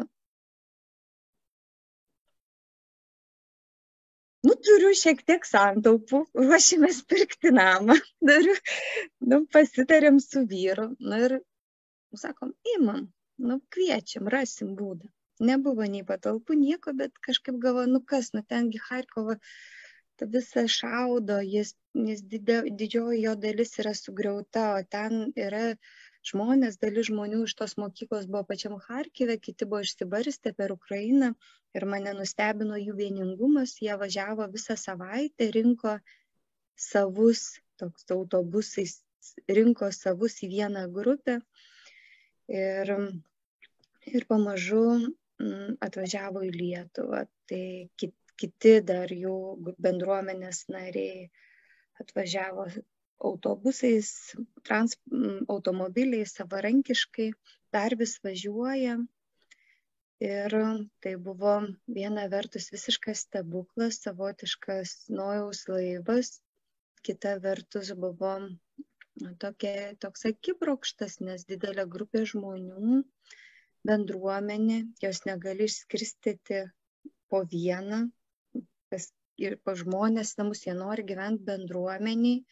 [4.46, 7.98] nu, turiu šiek tiek santaupų, ruošimės pirkti namą,
[8.30, 8.56] dariu,
[9.32, 11.38] nu, pasitarėm su vyru, nu ir,
[12.16, 13.08] sakom, imam,
[13.50, 15.12] nu, kviečiam, rasim būdą.
[15.44, 19.36] Nebuvo nei patalpų, nieko, bet kažkaip galvoju, nu kas, nu tengi Harkovo,
[20.16, 21.74] ta visa šaudo, jis,
[22.10, 25.66] jis didė, didžioji jo dalis yra sugriauta, o ten yra
[26.30, 31.34] žmonės, dalis žmonių iš tos mokyklos buvo pačiam Harkive, kiti buvo išsibarstę per Ukrainą
[31.78, 33.76] ir mane nustebino jų vieningumas.
[33.84, 35.98] Jie važiavo visą savaitę, rinko
[36.88, 37.46] savus,
[37.82, 38.98] toks autobusais,
[39.60, 41.40] rinko savus į vieną grupę.
[42.52, 42.92] Ir,
[44.10, 47.64] ir pamažu mm, atvažiavo į Lietuvą, tai
[47.98, 49.38] kiti dar jų
[49.82, 51.30] bendruomenės nariai
[52.02, 52.68] atvažiavo
[53.20, 57.32] autobusais, trans, mm, automobiliais, savarankiškai,
[57.74, 58.98] dar vis važiuoja.
[60.26, 60.54] Ir
[61.04, 61.56] tai buvo
[61.92, 66.40] viena vertus visiškas stebuklas, savotiškas nojaus laivas,
[67.04, 68.38] kita vertus buvo
[69.40, 73.02] tokia, toks akibrokštas, nes didelė grupė žmonių,
[73.88, 76.64] bendruomenė, jos negali išskirstyti
[77.30, 78.06] po vieną,
[78.90, 79.10] pas,
[79.42, 82.46] ir po žmonės namus, jie nori gyventi bendruomeniai,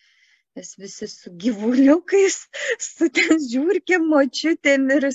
[0.57, 2.37] nes visi su gyvuliukais,
[2.91, 5.09] su ten žiūrkėm, močiutėm ir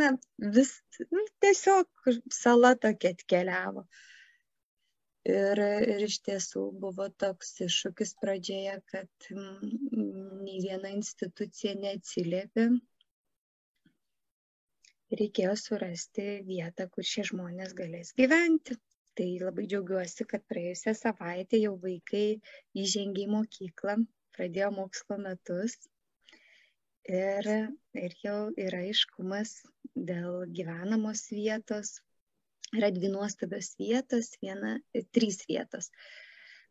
[0.00, 0.12] na,
[0.56, 0.74] vis
[1.14, 3.86] nu, tiesiog sala tokia atkeliavo.
[5.28, 5.60] Ir,
[5.92, 12.68] ir iš tiesų buvo toks iššūkis pradžioje, kad nei viena institucija neatsiliepė.
[15.18, 18.76] Reikėjo surasti vietą, kur šie žmonės galės gyventi.
[19.18, 22.26] Tai labai džiaugiuosi, kad praėjusią savaitę jau vaikai
[22.84, 23.96] įžengė į mokyklą,
[24.38, 25.76] pradėjo mokslo metus
[27.08, 27.48] ir,
[27.96, 29.54] ir jau yra aiškumas
[29.94, 31.98] dėl gyvenamos vietos.
[32.76, 34.76] Yra dvi nuostabios vietos, viena,
[35.16, 35.88] trys vietos.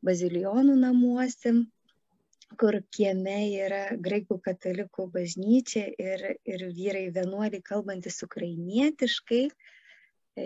[0.06, 1.56] Bazilijonų namuose,
[2.62, 9.48] kur kieme yra graikų katalikų bažnyčia ir, ir vyrai vienuoliai kalbantis ukrainietiškai.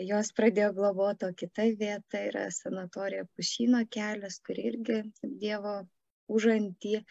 [0.07, 5.81] Jos pradėjo globoti, o kita vieta yra sanatorija Pušyno kelias, kur irgi Dievo
[6.37, 7.01] užantį,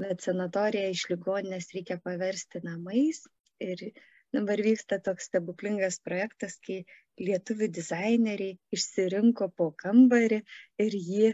[0.00, 3.22] bet sanatoriją iš ligoninės reikia paversti namais.
[3.60, 3.90] Ir
[4.34, 6.82] dabar vyksta toks stebuklingas projektas, kai
[7.20, 10.40] lietuvių dizaineriai išsirinko po kambarį
[10.80, 11.32] ir jį,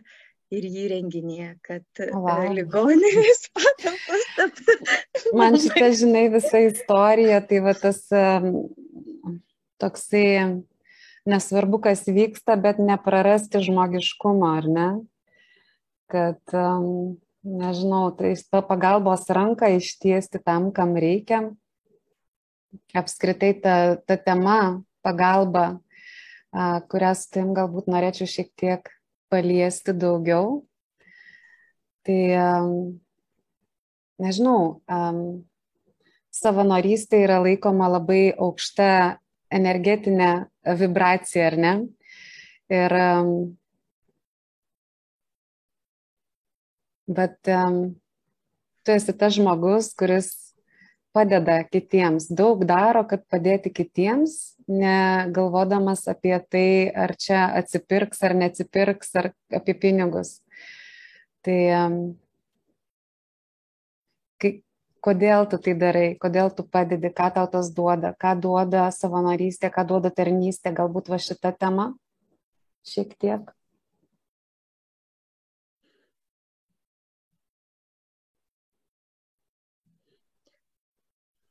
[0.57, 2.49] ir jį renginėje, kad wow.
[2.57, 4.79] ligoninės patalpos taptų.
[5.37, 8.51] Man šitą, žinai, visa istorija, tai va tas um,
[9.83, 10.27] toksai
[11.27, 14.89] nesvarbu, kas vyksta, bet neprarasti žmogiškumo, ar ne?
[16.11, 21.55] Kad um, nežinau, tai ta pagalbos ranką ištiesti tam, kam reikia.
[22.93, 25.79] Apskritai ta, ta tema pagalba,
[26.91, 28.91] kurią su tim galbūt norėčiau šiek tiek
[29.33, 30.67] paliesti daugiau.
[32.07, 32.21] Tai
[34.23, 34.59] nežinau,
[36.35, 39.19] savanorystė yra laikoma labai aukšta
[39.55, 40.33] energetinė
[40.79, 41.73] vibracija, ar ne?
[42.73, 42.97] Ir
[47.07, 47.95] bet um,
[48.85, 50.31] tu esi tas žmogus, kuris
[51.17, 59.15] padeda kitiems, daug daro, kad padėti kitiems, negalvodamas apie tai, ar čia atsipirks ar neatsipirks,
[59.17, 60.41] ar apie pinigus.
[61.47, 61.99] Tai um,
[64.43, 64.53] kai,
[65.07, 69.87] kodėl tu tai darai, kodėl tu padedi, ką tau tas duoda, ką duoda savanorystė, ką
[69.89, 71.93] duoda tarnystė, galbūt va šita tema
[72.87, 73.47] šiek tiek.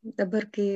[0.05, 0.69] Dabar kai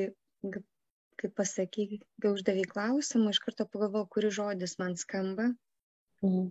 [1.20, 5.50] kai pasakei, kai uždavai klausimą, iš karto pagalvojau, kuris žodis man skamba.
[6.24, 6.46] Mhm.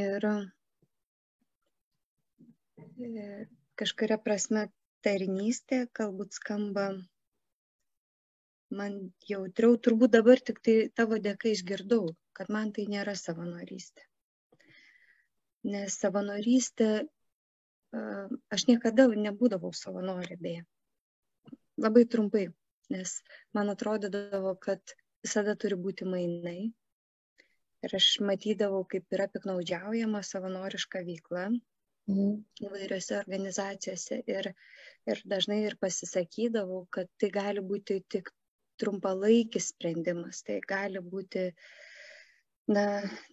[0.00, 0.26] Ir
[3.08, 3.26] e,
[3.80, 4.62] kažkuria prasme
[5.04, 6.86] tarnystė galbūt skamba
[8.80, 8.96] man
[9.30, 14.08] jautriau, turbūt dabar tik tai tavo dėka išgirdau, kad man tai nėra savanorystė.
[15.68, 16.90] Nes savanorystė
[17.94, 20.64] aš niekada nebūdavau savanorė beje.
[21.82, 22.46] Labai trumpai,
[22.92, 23.12] nes
[23.56, 26.72] man atrodydavo, kad visada turi būti mainai.
[27.84, 32.32] Ir aš matydavau, kaip yra piknaudžiaujama savanoriška veikla mhm.
[32.66, 34.22] įvairiose organizacijose.
[34.32, 34.52] Ir,
[35.06, 38.32] ir dažnai ir pasisakydavau, kad tai gali būti tik
[38.80, 41.76] trumpalaikis sprendimas, tai gali būti uh,
[42.74, 42.84] na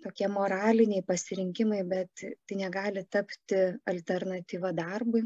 [0.03, 3.61] tokie moraliniai pasirinkimai bet tai negali tapti
[3.93, 5.23] alternatyva darbui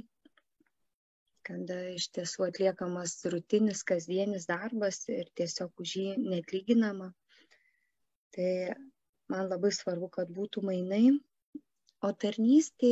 [1.48, 7.08] kada iš tiesų atliekamas rutinis kasdienis darbas ir tiesiog už jį neatlyginama.
[8.36, 8.50] Tai
[9.32, 11.16] man labai svarbu kad būtų mainai.
[12.04, 12.92] O tarnystė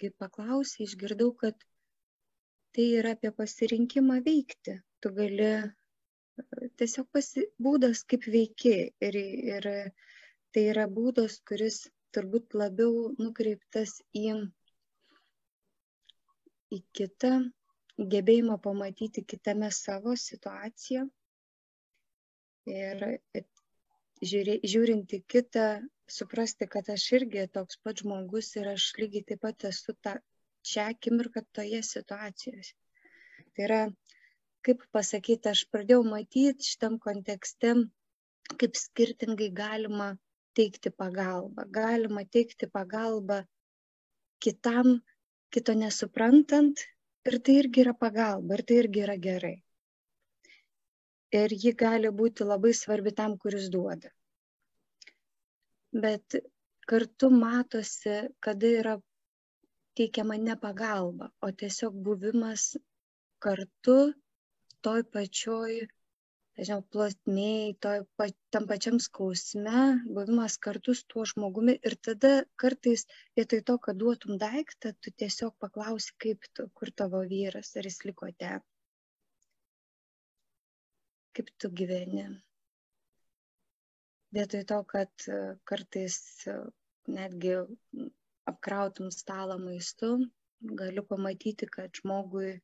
[0.00, 1.66] kai paklausė išgirdau kad
[2.76, 4.78] tai yra apie pasirinkimą veikti.
[5.00, 5.52] Tu gali
[6.80, 8.76] tiesiog pasi, būdas, kaip veiki.
[9.08, 9.18] Ir,
[9.54, 9.68] ir
[10.54, 11.82] tai yra būdas, kuris
[12.16, 14.32] turbūt labiau nukreiptas į,
[16.76, 17.32] į kitą,
[18.14, 21.06] gebėjimą pamatyti kitame savo situaciją.
[22.66, 23.04] Ir
[24.30, 25.66] žiūrė, žiūrint į kitą,
[26.10, 30.16] suprasti, kad aš irgi toks pat žmogus ir aš lygiai taip pat esu ta,
[30.66, 32.74] šią akimirką toje situacijoje.
[33.54, 33.80] Tai yra
[34.66, 37.74] kaip pasakyti, aš pradėjau matyti šitam kontekste,
[38.60, 40.08] kaip skirtingai galima
[40.58, 41.66] teikti pagalbą.
[41.78, 43.42] Galima teikti pagalbą
[44.42, 44.98] kitam,
[45.54, 46.82] kito nesuprantant
[47.28, 49.56] ir tai irgi yra pagalba, ir tai irgi yra gerai.
[51.36, 54.10] Ir ji gali būti labai svarbi tam, kuris duoda.
[56.04, 56.38] Bet
[56.90, 58.94] kartu matosi, kada yra
[59.98, 62.74] teikiama ne pagalba, o tiesiog buvimas
[63.42, 63.98] kartu
[64.86, 65.86] toj pačioj
[66.56, 72.32] nežinau, plotmėj, toj, pa, tam pačiam skausme, buvimas kartu su tuo žmogumi ir tada
[72.62, 73.04] kartais
[73.38, 78.00] vietoj to, kad duotum daiktą, tu tiesiog paklausi, kaip tu, kur tavo vyras, ar jis
[78.08, 78.64] liko ten.
[81.36, 82.28] Kaip tu gyveni.
[84.36, 85.28] Vietoj to, kad
[85.68, 86.16] kartais
[87.06, 87.52] netgi
[88.48, 90.16] apkrautum stalą maistu,
[90.80, 92.56] galiu pamatyti, kad žmogui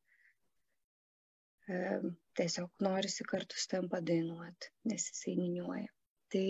[1.67, 5.91] tiesiog norisi kartu su tam padainuoti, nes jisai niniuoja.
[6.33, 6.47] Tai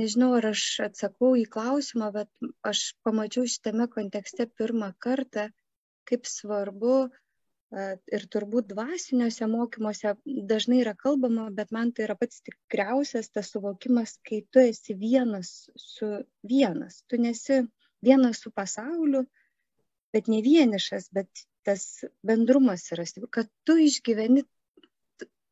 [0.00, 5.48] nežinau, ar aš atsakau į klausimą, bet aš pamačiau šitame kontekste pirmą kartą,
[6.08, 6.96] kaip svarbu
[8.16, 10.12] ir turbūt dvasiniuose mokymuose
[10.50, 15.68] dažnai yra kalbama, bet man tai yra pats tikriausias tas suvokimas, kai tu esi vienas
[15.76, 16.12] su
[16.46, 17.02] vienas.
[17.10, 17.64] Tu nesi
[18.06, 19.24] vienas su pasauliu,
[20.14, 21.82] bet ne vienišas, bet tas
[22.30, 23.04] bendrumas yra,
[23.34, 24.44] kad tu išgyveni,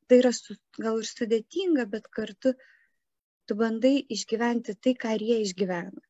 [0.09, 2.55] tai yra su, gal ir sudėtinga, bet kartu
[3.49, 6.03] tu bandai išgyventi tai, ką jie išgyvena.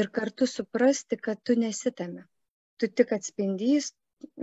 [0.00, 2.24] Ir kartu suprasti, kad tu nesitame.
[2.82, 3.92] Tu tik atspindys,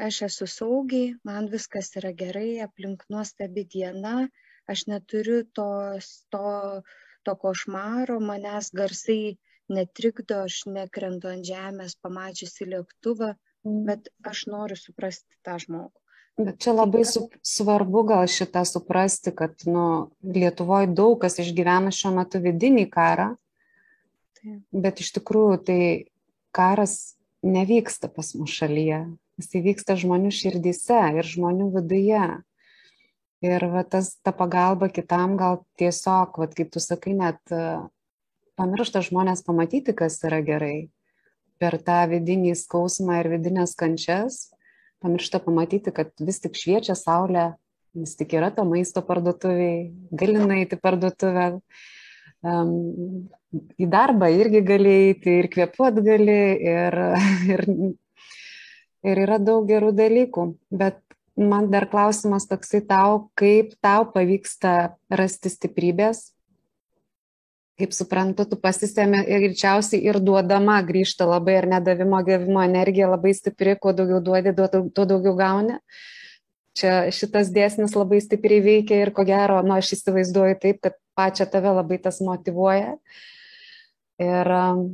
[0.08, 4.16] aš esu saugiai, man viskas yra gerai, aplink nuostabi diena,
[4.72, 6.56] aš neturiu tos, to,
[7.28, 9.36] to košmaro, manęs garsai
[9.74, 13.34] netrikdo, aš nekrentu ant žemės pamačiusi lėktuvą,
[13.66, 13.82] mm.
[13.88, 15.96] bet aš noriu suprasti tą žmogų.
[16.40, 22.14] Bet čia labai su, svarbu gal šitą suprasti, kad nu, Lietuvoje daug kas išgyvena šiuo
[22.16, 23.34] metu vidinį karą,
[24.40, 24.62] Taip.
[24.72, 25.82] bet iš tikrųjų tai
[26.56, 29.04] karas nevyksta pas mus šalyje,
[29.42, 32.24] jis vyksta žmonių širdyse ir žmonių viduje.
[33.42, 37.42] Ir va, tas, ta pagalba kitam gal tiesiog, va, kaip tu sakai, net
[38.62, 40.92] pamiršta žmonės pamatyti, kas yra gerai.
[41.62, 44.48] Per tą vidinį skausmą ir vidinės kančias
[45.02, 47.52] pamiršta pamatyti, kad vis tik šviečia saulė,
[47.98, 51.48] vis tik yra to maisto parduotuviai, gali nueiti parduotuvę.
[52.42, 53.30] Um,
[53.82, 56.98] į darbą irgi gali eiti, ir kvepuot gali, ir,
[57.54, 57.66] ir,
[59.06, 60.48] ir yra daug gerų dalykų.
[60.70, 61.02] Bet
[61.38, 66.30] man dar klausimas toksai tau, kaip tau pavyksta rasti stiprybės
[67.80, 73.34] kaip suprantu, tu pasisemi ir greičiausiai ir duodama grįžta labai ir nedavimo gavimo energija labai
[73.38, 75.78] stipri, kuo daugiau duodi, tuo daugiau gauni.
[76.78, 81.50] Čia šitas dėsnis labai stipriai veikia ir ko gero, nu, aš įsivaizduoju taip, kad pačią
[81.52, 82.96] tave labai tas motivuoja.
[84.22, 84.86] Ir, um,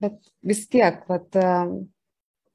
[0.00, 0.16] bet
[0.46, 1.74] vis tiek, vat, um,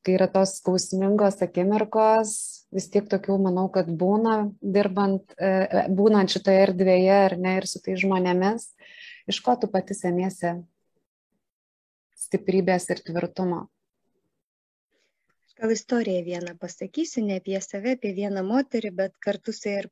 [0.03, 2.33] kai yra tos skausmingos akimirkos,
[2.73, 7.67] vis tiek tokių, manau, kad būna dirbant, e, e, būnant šitoje erdvėje ar ne ir
[7.69, 8.71] su tai žmonėmis,
[9.27, 10.49] Iš ko tu pati semiesi
[12.23, 13.61] stiprybės ir tvirtumo?
[15.59, 19.87] Gal istoriją vieną pasakysiu, ne apie save, apie vieną moterį, bet kartu su ir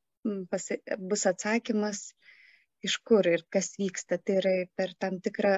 [0.51, 2.01] pasi, bus atsakymas,
[2.83, 4.17] iš kur ir kas vyksta.
[4.19, 5.53] Tai yra per tam tikrą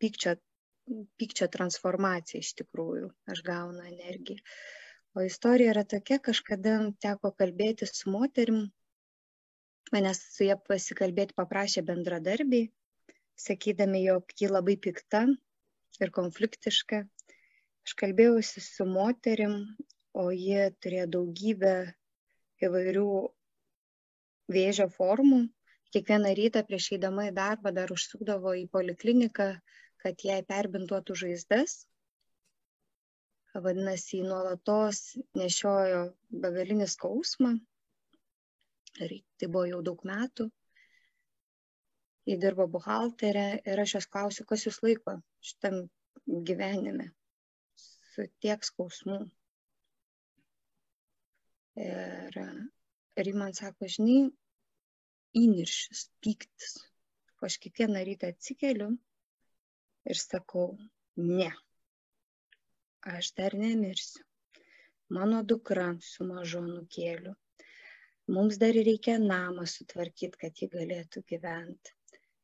[0.00, 0.36] pykčio,
[1.20, 3.10] pykčio transformaciją iš tikrųjų.
[3.34, 4.40] Aš gaunu energiją.
[5.14, 8.64] O istorija yra tokia, kažkada teko kalbėti su moterim,
[9.92, 12.70] manęs su ją pasikalbėti paprašė bendradarbiai
[13.40, 15.24] sakydami, jog ji labai pikta
[16.00, 17.02] ir konfliktiška.
[17.84, 19.56] Aš kalbėjausi su moterim,
[20.14, 21.74] o ji turėjo daugybę
[22.64, 23.08] įvairių
[24.56, 25.40] vėžio formų.
[25.94, 29.50] Kiekvieną rytą prieš eidama į darbą dar užsukdavo į polikliniką,
[30.02, 31.76] kad jai perbintuotų žaizdas.
[33.54, 35.04] Vadinasi, nuolatos
[35.38, 36.00] nešiojo
[36.42, 37.54] begalinį skausmą.
[39.04, 40.48] Ir tai buvo jau daug metų
[42.28, 45.18] ji dirbo buhalterė ir aš jos klausiu, kas jūs laiko
[45.48, 45.80] šitam
[46.48, 47.10] gyvenime
[47.82, 49.18] su tiek skausmų.
[51.84, 52.38] Ir,
[53.20, 54.20] ir ji man sako, žinai,
[55.40, 56.76] įniršis, pyktis.
[57.42, 58.92] O aš kiekvieną rytą atsikeliu
[60.08, 60.68] ir sakau,
[61.18, 61.50] ne,
[63.16, 64.22] aš dar nemirsiu.
[65.12, 67.34] Mano dukra su mažu nukėliu.
[68.32, 71.92] Mums dar reikia namą sutvarkyti, kad ji galėtų gyventi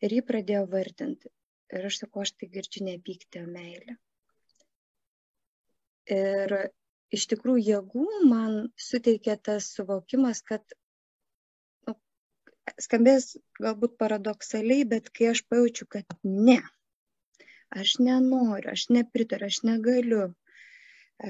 [0.04, 1.30] ir ji pradėjo vardinti.
[1.70, 3.96] Ir aš sakau, aš tai girdžiu ne pyktį, o meilę.
[6.10, 6.54] Ir
[7.14, 8.56] iš tikrųjų jėgų man
[8.88, 10.74] suteikė tas suvokimas, kad
[11.86, 11.94] nu,
[12.86, 16.58] skambės galbūt paradoksaliai, bet kai aš pajaučiu, kad ne,
[17.70, 20.26] aš nenoriu, aš nepritariu, aš negaliu,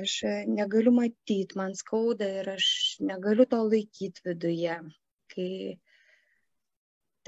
[0.01, 0.17] aš
[0.49, 2.71] negaliu matyti, man skauda ir aš
[3.13, 4.81] negaliu to laikyti viduje.
[5.31, 5.51] Kai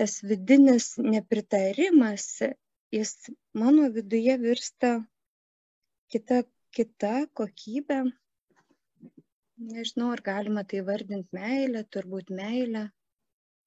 [0.00, 2.26] tas vidinis nepritarimas,
[2.94, 3.12] jis
[3.62, 4.92] mano viduje virsta
[6.12, 6.42] kita,
[6.76, 8.00] kita kokybė,
[9.72, 12.86] nežinau, ar galima tai vardinti meilę, turbūt meilę,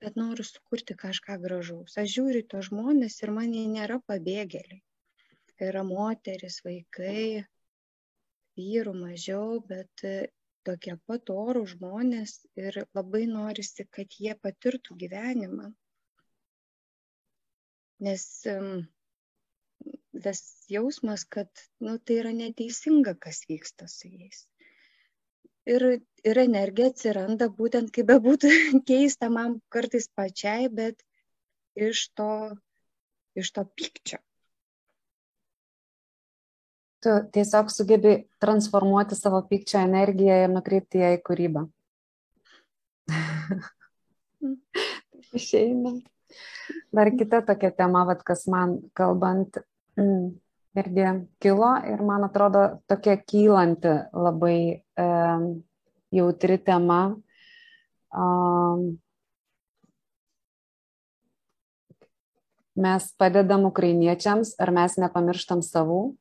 [0.04, 1.98] bet noriu sukurti kažką gražaus.
[2.02, 4.82] Aš žiūriu to žmonės ir man jie nėra pabėgėliai.
[5.66, 7.46] Yra moteris, vaikai,
[8.60, 10.28] vyrų mažiau, bet e,
[10.68, 15.72] tokie pat orų žmonės ir labai norisi, kad jie patirtų gyvenimą.
[18.06, 18.26] Nes
[20.26, 20.42] tas
[20.72, 21.50] jausmas, kad
[21.84, 24.46] nu, tai yra neteisinga, kas vyksta su jais
[25.66, 25.84] ir
[26.26, 28.50] ir energija atsiranda būtent kaip bebūtų
[28.90, 31.02] keista man kartais pačiai, bet
[31.76, 32.30] iš to,
[33.36, 34.22] iš to pykčio.
[37.06, 41.68] Tu tiesiog sugebi transformuoti savo pykčio energiją ir nukreipti ją į kūrybą.
[44.42, 44.58] Mm.
[45.38, 45.92] Išeina.
[46.96, 49.58] Dar kita tokia tema, vat, kas man kalbant,
[50.00, 50.28] mm,
[50.76, 51.08] irgi
[51.40, 55.08] kilo ir man atrodo tokia kylanti labai e,
[56.12, 57.16] jautri tema.
[58.16, 58.98] Um,
[62.76, 66.16] mes padedam ukrainiečiams, ar mes nepamirštam savų.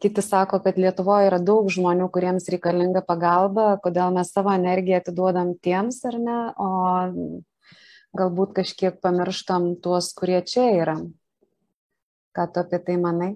[0.00, 5.52] Kiti sako, kad Lietuvoje yra daug žmonių, kuriems reikalinga pagalba, kodėl mes savo energiją atiduodam
[5.62, 6.70] tiems ar ne, o
[8.18, 10.96] galbūt kažkiek pamirštam tuos, kurie čia yra.
[12.34, 13.30] Ką tu apie tai manai?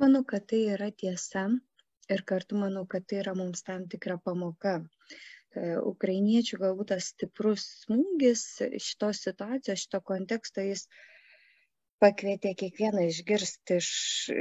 [0.00, 1.46] Manau, kad tai yra tiesa
[2.12, 4.82] ir kartu manau, kad tai yra mums tam tikra pamoka.
[5.56, 8.44] E, ukrainiečių galbūt tas stiprus smūgis
[8.76, 10.84] šitos situacijos, šito konteksto, jis
[12.00, 13.90] pakvietė kiekvieną išgirsti, iš,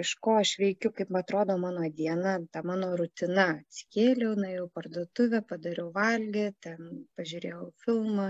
[0.02, 3.48] iš ko aš veikiu, kaip atrodo mano diena, ta mano rutina.
[3.60, 8.30] Atsikėliau, nuėjau parduotuvę, padariau valgį, ten pažiūrėjau filmą,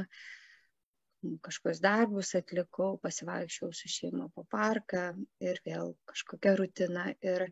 [1.46, 5.04] kažkokius darbus atlikau, pasivaikščiau su šeima po parką
[5.44, 7.10] ir vėl kažkokia rutina.
[7.26, 7.46] Ir,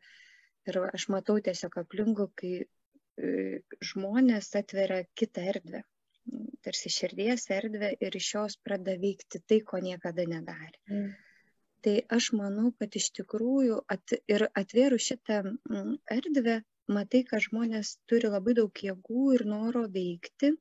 [0.69, 3.61] ir aš matau tiesiog aplinkų, kai e,
[3.91, 5.83] žmonės atveria kitą erdvę,
[6.65, 10.81] tarsi širdies erdvę ir iš jos pradeda veikti tai, ko niekada nedarė.
[10.89, 11.15] Mm.
[11.85, 15.41] Tai aš manau, kad iš tikrųjų at, ir atvėrų šitą
[16.15, 16.55] erdvę,
[16.97, 20.53] matai, kad žmonės turi labai daug jėgų ir noro veikti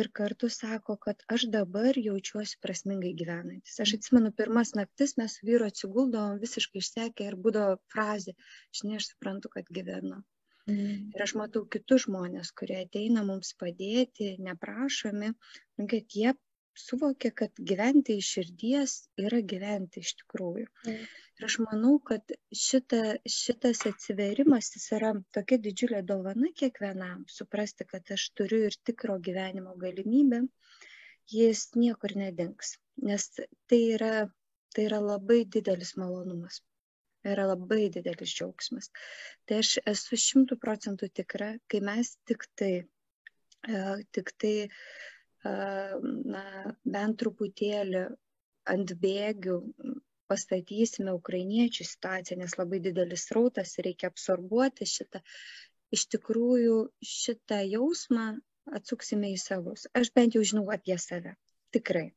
[0.00, 3.78] ir kartu sako, kad aš dabar jaučiuosi prasmingai gyvenantis.
[3.84, 8.34] Aš atsimenu, pirmas naktis mes su vyru atsiguldavom visiškai išsekę ir būdavo frazė,
[8.72, 10.22] aš ne aš suprantu, kad gyvenu.
[10.70, 11.10] Mm.
[11.12, 16.34] Ir aš matau kitus žmonės, kurie ateina mums padėti, neprašomi, nu, kad jie
[16.78, 20.66] suvokia, kad gyventi iš širdies yra gyventi iš tikrųjų.
[20.86, 21.02] Mm.
[21.40, 23.00] Ir aš manau, kad šita,
[23.36, 29.74] šitas atsiverimas jis yra tokia didžiulė dovana kiekvienam, suprasti, kad aš turiu ir tikro gyvenimo
[29.84, 30.42] galimybę,
[31.32, 32.76] jis niekur nedings,
[33.08, 33.28] nes
[33.70, 34.12] tai yra,
[34.74, 36.60] tai yra labai didelis malonumas.
[37.22, 38.88] Yra labai didelis džiaugsmas.
[39.46, 42.72] Tai aš esu šimtų procentų tikra, kai mes tik tai,
[44.16, 44.54] tik tai
[45.44, 46.44] na,
[46.84, 48.06] bent truputėlį
[48.72, 49.58] ant bėgių
[50.32, 55.20] pastatysime ukrainiečių situaciją, nes labai didelis rautas ir reikia absorbuoti šitą,
[55.96, 56.78] iš tikrųjų
[57.12, 58.30] šitą jausmą
[58.78, 59.88] atsuksime į savus.
[59.98, 61.34] Aš bent jau žinau apie save.
[61.74, 62.10] Tikrai.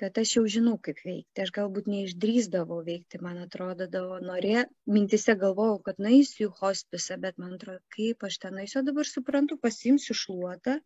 [0.00, 1.42] Kad aš jau žinau, kaip veikti.
[1.44, 3.86] Aš galbūt neišdrįsdavau veikti, man atrodo,
[4.26, 4.64] norė,
[4.96, 9.58] mintise galvojau, kad naisiu į hospisą, bet man atrodo, kaip aš ten naisiu, dabar suprantu,
[9.62, 10.80] pasimsiu šluotą,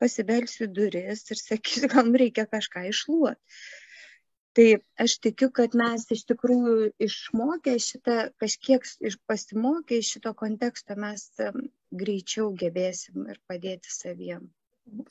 [0.00, 3.40] pasibelsiu duris ir sakysiu, kam reikia kažką išluoti.
[4.58, 4.66] Tai
[4.98, 8.86] aš tikiu, kad mes iš tikrųjų išmokę šitą, kažkiek
[9.30, 11.28] pasimokę iš šito konteksto, mes
[11.94, 14.48] greičiau gebėsim ir padėti saviem.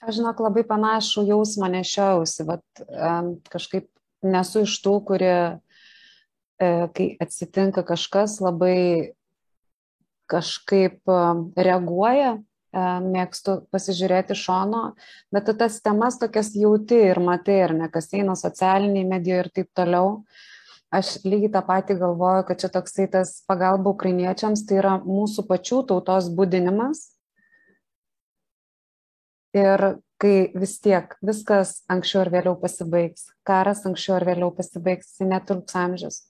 [0.01, 3.87] Aš žinok, labai panašų jausmą nešiausi, bet um, kažkaip
[4.25, 5.39] nesu iš tų, kurie,
[6.57, 9.13] e, kai atsitinka kažkas, labai
[10.27, 11.07] kažkaip
[11.55, 12.35] reaguoja
[13.03, 14.83] mėgstu pasižiūrėti šono,
[15.33, 19.51] bet tu tas temas tokias jauti ir matai, ir ne kas eina socialiniai medijoje ir
[19.59, 20.21] taip toliau.
[20.93, 25.81] Aš lygiai tą patį galvoju, kad čia toksai tas pagalba ukrainiečiams, tai yra mūsų pačių
[25.89, 27.09] tautos būdinimas.
[29.57, 29.83] Ir
[30.21, 36.21] kai vis tiek viskas anksčiau ar vėliau pasibaigs, karas anksčiau ar vėliau pasibaigs, netruks amžius.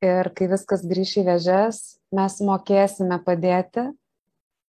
[0.00, 1.80] Ir kai viskas grįš į vėžes,
[2.16, 3.90] mes mokėsime padėti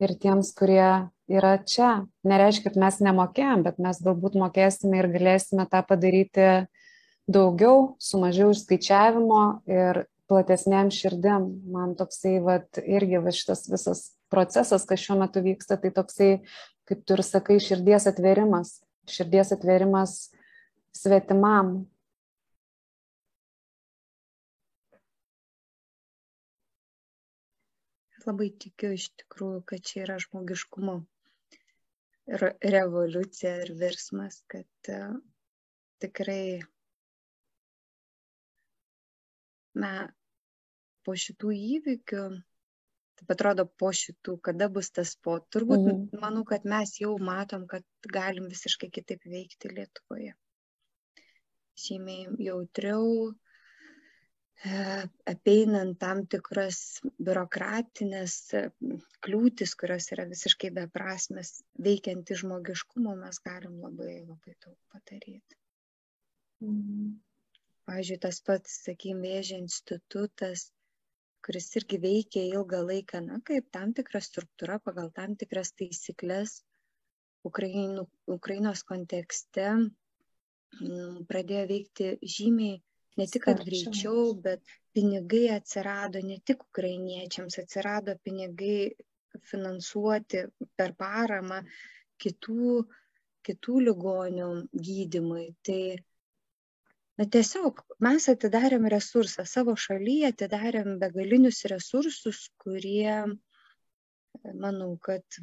[0.03, 2.07] ir tiems, kurie yra čia.
[2.27, 6.67] Nereiškia, kad mes nemokėjom, bet mes galbūt mokėsime ir galėsime tą padaryti
[7.27, 11.49] daugiau, su mažiau išskaičiavimo ir platesniam širdim.
[11.71, 16.31] Man toksai, vat, irgi va, šitas visas procesas, kas šiuo metu vyksta, tai toksai,
[16.87, 18.79] kaip tu ir sakai, širdies atverimas.
[19.07, 20.17] Širdies atverimas
[20.95, 21.87] svetimam.
[28.27, 30.97] Labai tikiu iš tikrųjų, kad čia yra žmogiškumo
[32.27, 35.15] revoliucija ir virsmas, kad uh,
[36.03, 36.59] tikrai
[39.77, 39.91] na,
[41.07, 42.23] po šitų įvykių,
[43.17, 46.21] taip atrodo, po šitų, kada bus tas po, turbūt mhm.
[46.23, 50.35] manau, kad mes jau matom, kad galim visiškai kitaip veikti Lietuvoje.
[51.77, 53.46] Žymiai jautriau, e,
[54.65, 58.61] apeinant tam tikras biurokratinės e,
[59.21, 65.59] kliūtis, kurios yra visiškai beprasmės, veikianti žmogiškumo, mes galim labai labai daug padaryti.
[66.65, 67.19] Mhm.
[67.87, 70.71] Pavyzdžiui, tas pats, sakykime, vėžio institutas,
[71.45, 76.57] kuris irgi veikia ilgą laiką, na, kaip tam tikra struktūra pagal tam tikras taisyklės
[77.47, 79.69] Ukrainų, Ukrainos kontekste
[81.29, 82.81] pradėjo veikti žymiai
[83.17, 84.61] ne tik, kad greičiau, bet
[84.95, 88.91] pinigai atsirado ne tik ukrainiečiams, atsirado pinigai
[89.51, 90.43] finansuoti
[90.77, 91.61] per paramą
[92.23, 92.83] kitų,
[93.47, 94.49] kitų ligonių
[94.87, 95.47] gydimui.
[95.65, 95.81] Tai
[97.17, 103.23] na tiesiog mes atidarėm resursą savo šaly atidarėm begalinius resursus kurie
[104.65, 105.39] manau kad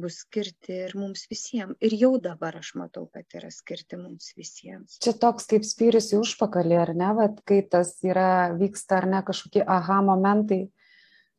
[0.00, 1.76] bus skirti ir mums visiems.
[1.84, 4.98] Ir jau dabar aš matau, kad yra skirti mums visiems.
[5.04, 9.22] Čia toks kaip spyris į užpakalį, ar ne, Vat, kai tas yra, vyksta, ar ne,
[9.26, 10.66] kažkokie aha momentai,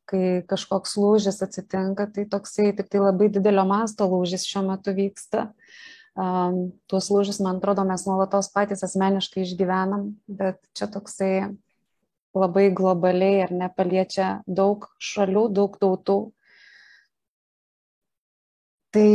[0.10, 5.50] kai kažkoks lūžis atsitinka, tai toksai tik tai labai didelio masto lūžis šiuo metu vyksta.
[5.50, 5.90] Uh,
[6.90, 11.52] tuos lūžius, man atrodo, mes nuolatos patys asmeniškai išgyvenam, bet čia toksai
[12.36, 16.20] labai globaliai ir nepaliečia daug šalių, daug tautų.
[18.96, 19.10] Tai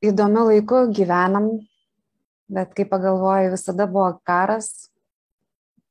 [0.00, 1.50] įdomiu laiku gyvenam,
[2.48, 4.88] bet kai pagalvoju, visada buvo karas,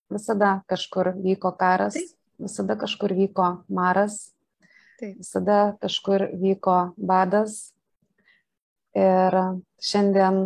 [0.09, 2.13] visada kažkur vyko karas, Taip.
[2.41, 4.33] visada kažkur vyko maras,
[4.97, 5.19] Taip.
[5.21, 7.67] visada kažkur vyko badas,
[8.97, 9.35] Ir
[9.83, 10.38] šiandien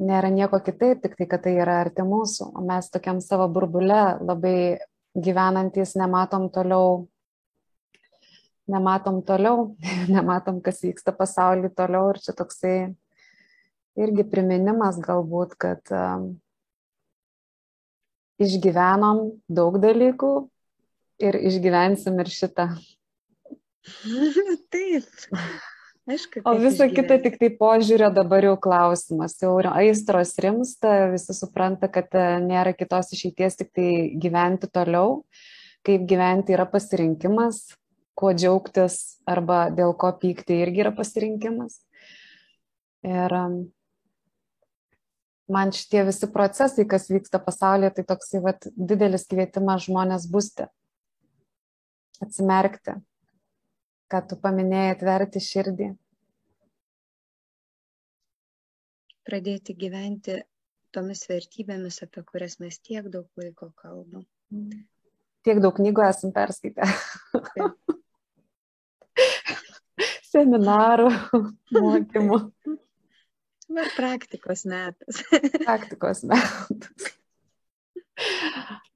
[0.00, 4.16] nėra nieko kitaip, tik tai, kad tai yra arti mūsų, o mes tokiam savo burbule
[4.22, 4.78] labai
[5.16, 7.06] gyvenantis nematom toliau,
[8.70, 9.76] nematom toliau,
[10.16, 12.76] nematom, kas vyksta pasaulyje toliau ir čia toksai
[13.96, 16.34] irgi priminimas galbūt, kad um,
[18.42, 20.32] išgyvenom daug dalykų
[21.24, 22.68] ir išgyvensim ir šitą.
[24.72, 25.08] Taip.
[26.06, 29.34] Aišku, o visa kita tik tai požiūrio dabar jau klausimas.
[29.42, 33.88] Jau aistros rimsta, visi supranta, kad e, nėra kitos išeities, tik tai
[34.22, 35.24] gyventi toliau.
[35.86, 37.74] Kaip gyventi yra pasirinkimas,
[38.16, 41.78] kuo džiaugtis arba dėl ko pykti irgi yra pasirinkimas.
[43.06, 43.34] Ir
[45.52, 50.66] man šitie visi procesai, kas vyksta pasaulyje, tai toksai vat, didelis kvietimas žmonės būsti,
[52.24, 52.96] atsimerkti,
[54.10, 55.92] ką tu paminėjai, atverti širdį.
[59.26, 60.40] Pradėti gyventi
[60.94, 64.24] tomis vertybėmis, apie kurias mes tiek daug laiko kalbam.
[65.46, 66.86] Tiek daug knygų esam perskaitę.
[70.36, 71.10] Seminarų,
[71.86, 72.40] mokymų.
[73.76, 75.22] Ir praktikos metas.
[75.66, 77.10] praktikos metas.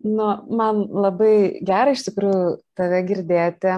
[0.01, 2.45] Nu, man labai gerai iš tikrųjų
[2.79, 3.75] tave girdėti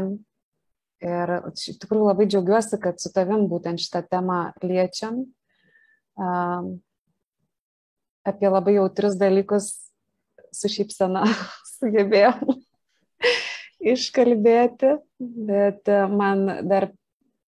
[1.03, 5.25] Ir iš tikrųjų labai džiaugiuosi, kad su tavim būtent šitą temą liečiam.
[6.15, 6.77] Um,
[8.23, 9.73] apie labai jautrius dalykus
[10.55, 11.25] su šypsena
[11.75, 12.55] sugebėjom
[13.93, 16.93] iškalbėti, bet man dar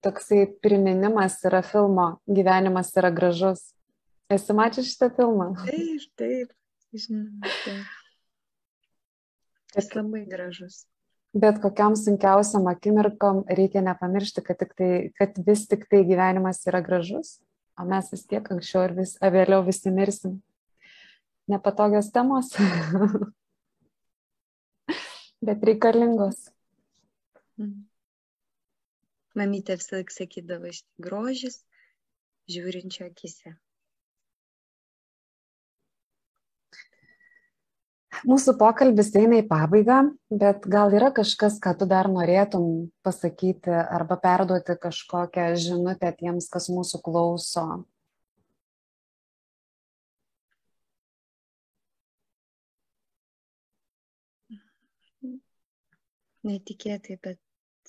[0.05, 3.71] toksai priminimas yra filmo Gyvenimas yra gražus.
[4.31, 5.53] Esi mačius šitą filmą?
[5.65, 6.55] Taip, taip,
[6.95, 7.51] žinoma.
[7.65, 7.99] Taip.
[9.77, 10.85] Jis labai gražus
[11.33, 17.39] bet kokiam sunkiausiam akimirkom reikia nepamiršti, kad, tai, kad vis tik tai gyvenimas yra gražus,
[17.79, 20.41] o mes vis tiek anksčiau ir vis, vėliau visi mirsim.
[21.51, 22.53] Nepatogios temos,
[25.47, 26.51] bet reikalingos.
[27.59, 27.90] Mhm.
[29.41, 30.71] Mamytė visą laiką sakydavo,
[31.09, 31.61] grožis
[32.51, 33.57] žiūrinčio akise.
[38.29, 40.01] Mūsų pokalbis eina į pabaigą,
[40.43, 42.65] bet gal yra kažkas, ką tu dar norėtum
[43.07, 47.65] pasakyti arba perduoti kažkokią žinutę tiems, kas mūsų klauso.
[56.45, 57.41] Netikėtai, bet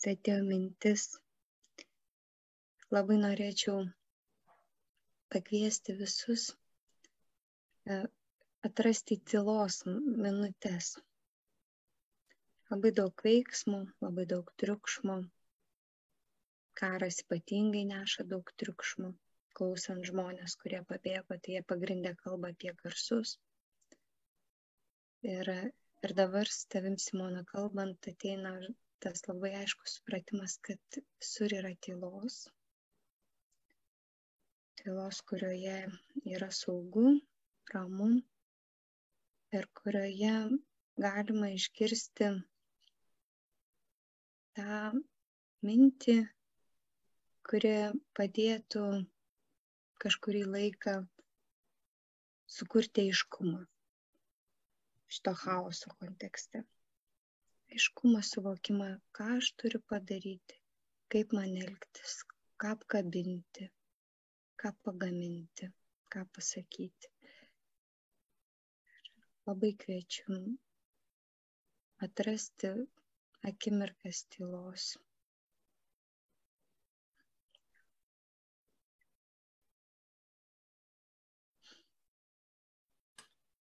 [0.07, 1.09] atėjo mintis.
[2.91, 3.85] Labai norėčiau
[5.31, 6.49] pakviesti visus
[7.87, 7.99] e,
[8.67, 9.77] atrasti tylos
[10.25, 10.89] minutes.
[12.73, 15.17] Labai daug veiksmų, labai daug triukšmo.
[16.83, 19.15] Karas ypatingai neša daug triukšmo.
[19.55, 23.37] Klausant žmonės, kurie pabėgo, tai jie pagrindę kalba apie garsus.
[25.31, 25.55] Ir,
[26.03, 28.57] ir dabar su tavim, Simona, kalbant, ateina
[29.03, 32.49] tas labai aiškus supratimas, kad visur yra tylos.
[34.81, 35.77] Tylos, kurioje
[36.35, 37.03] yra saugu,
[37.73, 38.07] ramu,
[39.57, 40.31] ir kurioje
[41.05, 42.29] galima išgirsti
[44.57, 44.77] tą
[45.67, 46.15] mintį,
[47.49, 47.73] kuri
[48.19, 48.85] padėtų
[50.05, 50.95] kažkurį laiką
[52.55, 53.59] sukurti aiškumą
[55.17, 56.63] šito chaoso kontekste.
[57.75, 60.57] Aiškumą, suvokimą, ką aš turiu padaryti,
[61.13, 62.17] kaip man elgtis,
[62.59, 63.69] ką apkabinti,
[64.61, 65.71] ką pagaminti,
[66.13, 67.09] ką pasakyti
[69.45, 70.33] labai kviečiu
[72.05, 72.69] atrasti
[73.49, 74.83] akimirkas tylos.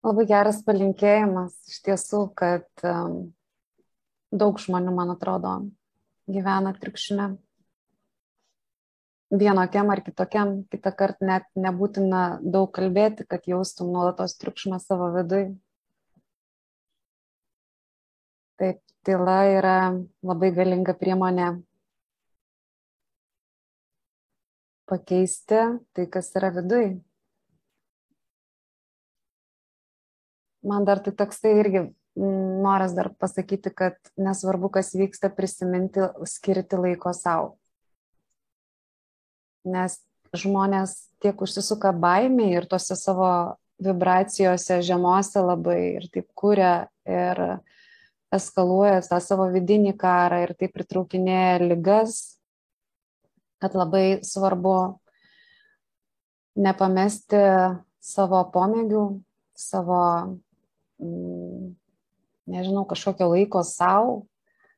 [0.03, 3.17] Labai geras palinkėjimas iš tiesų, kad um,
[4.31, 5.53] daug žmonių, man atrodo,
[6.25, 7.33] gyvena trikšime.
[9.29, 15.43] Vienokiam ar kitokiam, kitą kartą net nebūtina daug kalbėti, kad jaustum nuolatos triukšmą savo vidui.
[18.57, 19.75] Taip, tyla yra
[20.25, 21.51] labai galinga priemonė
[24.89, 25.61] pakeisti
[25.93, 26.89] tai, kas yra viduj.
[30.65, 31.85] Man dar tai toksai irgi
[32.65, 37.58] noras dar pasakyti, kad nesvarbu, kas vyksta, prisiminti, skirti laiko savo.
[39.69, 39.99] Nes
[40.35, 43.31] žmonės tiek užsisuka baimė ir tose savo
[43.79, 47.61] vibracijose žemose labai ir taip kuria ir
[48.35, 52.17] eskaluoja tą savo vidinį karą ir taip pritraukinėja lygas,
[53.59, 54.99] kad labai svarbu
[56.59, 57.39] nepamesti
[57.99, 59.03] savo pomėgių,
[59.57, 60.01] savo,
[61.01, 61.71] mm,
[62.51, 64.25] nežinau, kažkokio laiko savo,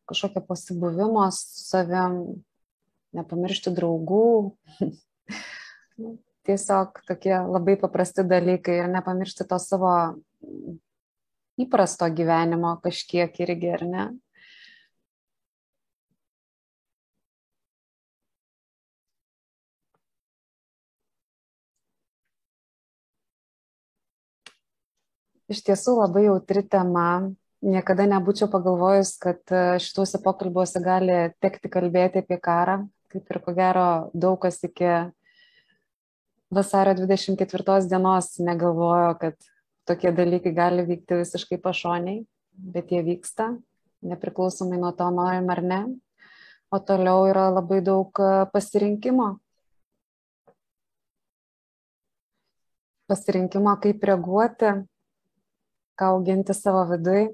[0.10, 2.44] kažkokio pasibuvimo su savim,
[3.18, 4.26] nepamiršti draugų.
[6.48, 9.94] Tiesiog tokie labai paprasti dalykai ir nepamiršti to savo
[11.62, 14.06] įprasto gyvenimo kažkiek irgi, ar ne?
[25.52, 27.34] Iš tiesų labai jautri tema.
[27.62, 32.78] Niekada nebūčiau pagalvojus, kad e, šituose pokalbiuose gali tekti kalbėti apie karą,
[33.12, 34.92] kaip ir ko gero daug kas iki
[36.52, 39.36] vasario 24 dienos negalvojo, kad
[39.88, 43.54] tokie dalykai gali vykti visiškai pašoniai, bet jie vyksta,
[44.04, 45.82] nepriklausomai nuo to norim ar ne.
[46.72, 49.28] O toliau yra labai daug e, pasirinkimo.
[53.12, 54.72] Pasirinkimo, kaip reaguoti,
[56.00, 57.26] ką auginti savo vidui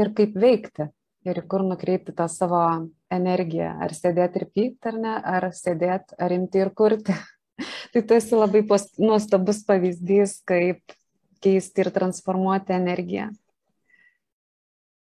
[0.00, 0.90] ir kaip veikti
[1.30, 2.64] ir kur nukreipti tą savo
[3.10, 3.74] energiją.
[3.84, 7.16] Ar sėdėti ir pykti, ar ne, ar sėdėti, ar imti ir kurti.
[7.92, 8.64] tai tu esi labai
[8.98, 10.96] nuostabus pavyzdys, kaip
[11.44, 13.30] keisti ir transformuoti energiją.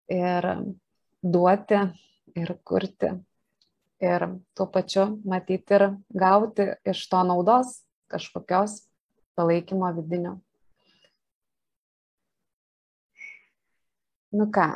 [0.10, 0.46] Ir
[1.22, 1.82] duoti,
[2.38, 3.14] ir kurti.
[4.00, 4.26] Ir
[4.56, 8.86] tuo pačiu matyti ir gauti iš to naudos kažkokios
[9.36, 10.40] palaikymo vidinio.
[14.32, 14.68] Nu ką.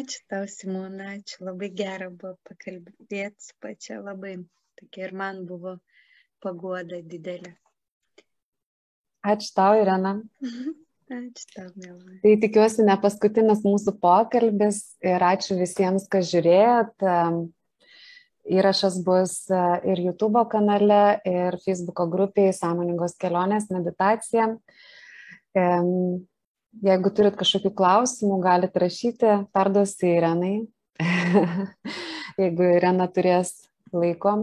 [0.00, 1.42] ačiū tau, Simona, ačiū.
[1.48, 4.36] Labai gera buvo pakalbėti su pačia, labai
[4.78, 5.78] tokia ir man buvo
[6.44, 7.56] paguoda didelė.
[9.26, 10.12] Ačiū tau, Irena.
[11.10, 12.20] Ačiū tau, Mėla.
[12.22, 17.02] Tai tikiuosi ne paskutinis mūsų pokalbis ir ačiū visiems, kas žiūrėjot.
[18.46, 24.52] Įrašas bus ir YouTube kanale, ir Facebook grupėje Sąmoningos kelionės meditacija.
[26.84, 30.56] Jeigu turit kažkokių klausimų, galite rašyti, perduosi Irenai.
[32.42, 33.54] Jeigu Irena turės
[33.94, 34.36] laiko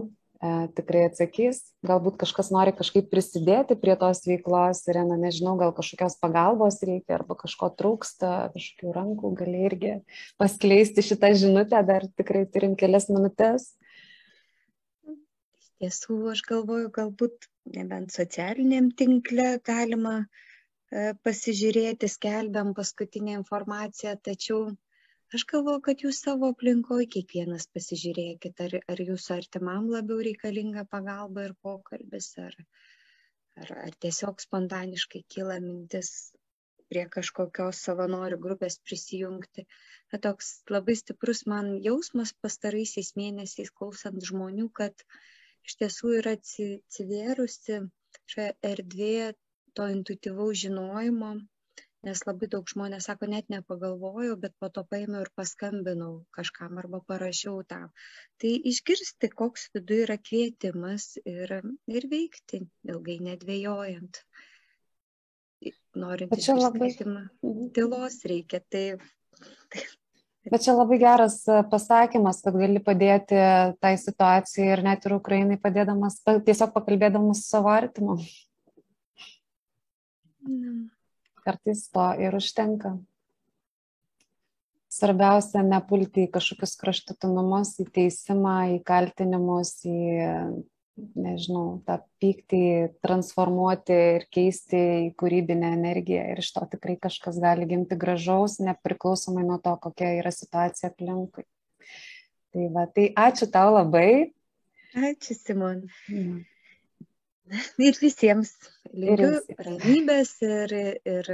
[0.76, 1.62] tikrai atsakys.
[1.86, 7.16] Galbūt kažkas nori kažkaip prisidėti prie tos veiklos ir, na, nežinau, gal kažkokios pagalbos reikia
[7.18, 9.94] arba kažko trūksta, kažkokių rankų, gali irgi
[10.40, 13.70] paskleisti šitą žinutę, dar tikrai turim kelias minutės.
[15.08, 20.53] Iš tiesų, aš galvoju, galbūt nebent socialiniam tinkle galima e,
[21.26, 24.60] pasižiūrėti, skelbiam paskutinę informaciją, tačiau
[25.34, 31.48] aš galvoju kad jūs savo aplinkoj kiekvienas pasižiūrėkit ar ar jūsų artimam labiau reikalinga pagalba
[31.48, 32.54] ir pokalbis ar
[33.64, 36.12] ar ar tiesiog spontaniškai kyla mintis
[36.92, 39.66] prie kažkokios savanorių grupės prisijungti.
[40.12, 45.06] Na toks labai stiprus man jausmas pastaraisiais mėnesiais klausant žmonių kad
[45.66, 47.80] iš tiesų yra atsivėrusi
[48.30, 49.32] čia erdvė
[49.78, 51.34] to intuityvaus žinojimo
[52.04, 57.00] nes labai daug žmonės sako net nepagalvojau bet po to paėmiau ir paskambinau kažkam arba
[57.12, 57.88] parašiau tam
[58.42, 61.56] tai išgirsti koks viduj yra kvietimas ir
[61.98, 64.22] ir veikti ilgai nedvejojant
[66.04, 67.68] norint išgirsti kvietimą mhm.
[67.78, 68.86] tylos reikia tai,
[69.72, 69.86] tai
[70.52, 73.38] Bet čia labai geras e, pasakymas, kad gali padėti
[73.80, 78.18] tai situacijai ir net ir Ukrainai padėdamas, tiesiog pakalbėdamas su savo artimu.
[81.44, 82.94] Kartais to ir užtenka.
[84.94, 89.96] Svarbiausia nepulti į kažkokius kraštutinumus, į teisimą, į kaltinimus, į,
[91.18, 92.62] nežinau, tą pyktį
[93.02, 94.78] transformuoti ir keisti
[95.08, 96.28] į kūrybinę energiją.
[96.30, 101.42] Ir iš to tikrai kažkas gali gimti gražaus, nepriklausomai nuo to, kokia yra situacija aplinkui.
[102.54, 104.30] Tai, va, tai ačiū tau labai.
[104.94, 105.88] Ačiū, Simon.
[106.06, 106.44] Mm.
[107.86, 108.54] Ir visiems
[108.92, 110.74] linkiu ramybės ir,
[111.04, 111.30] ir,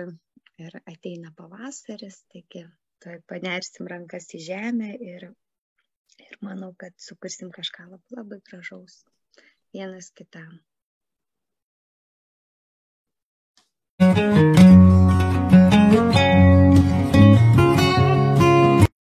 [0.60, 2.64] ir ateina pavasaris, taigi
[3.04, 5.28] toj panersim rankas į žemę ir,
[6.20, 9.04] ir manau, kad sukursim kažką labai, labai gražaus
[9.72, 10.58] vienas kitam.
[14.00, 14.79] thank you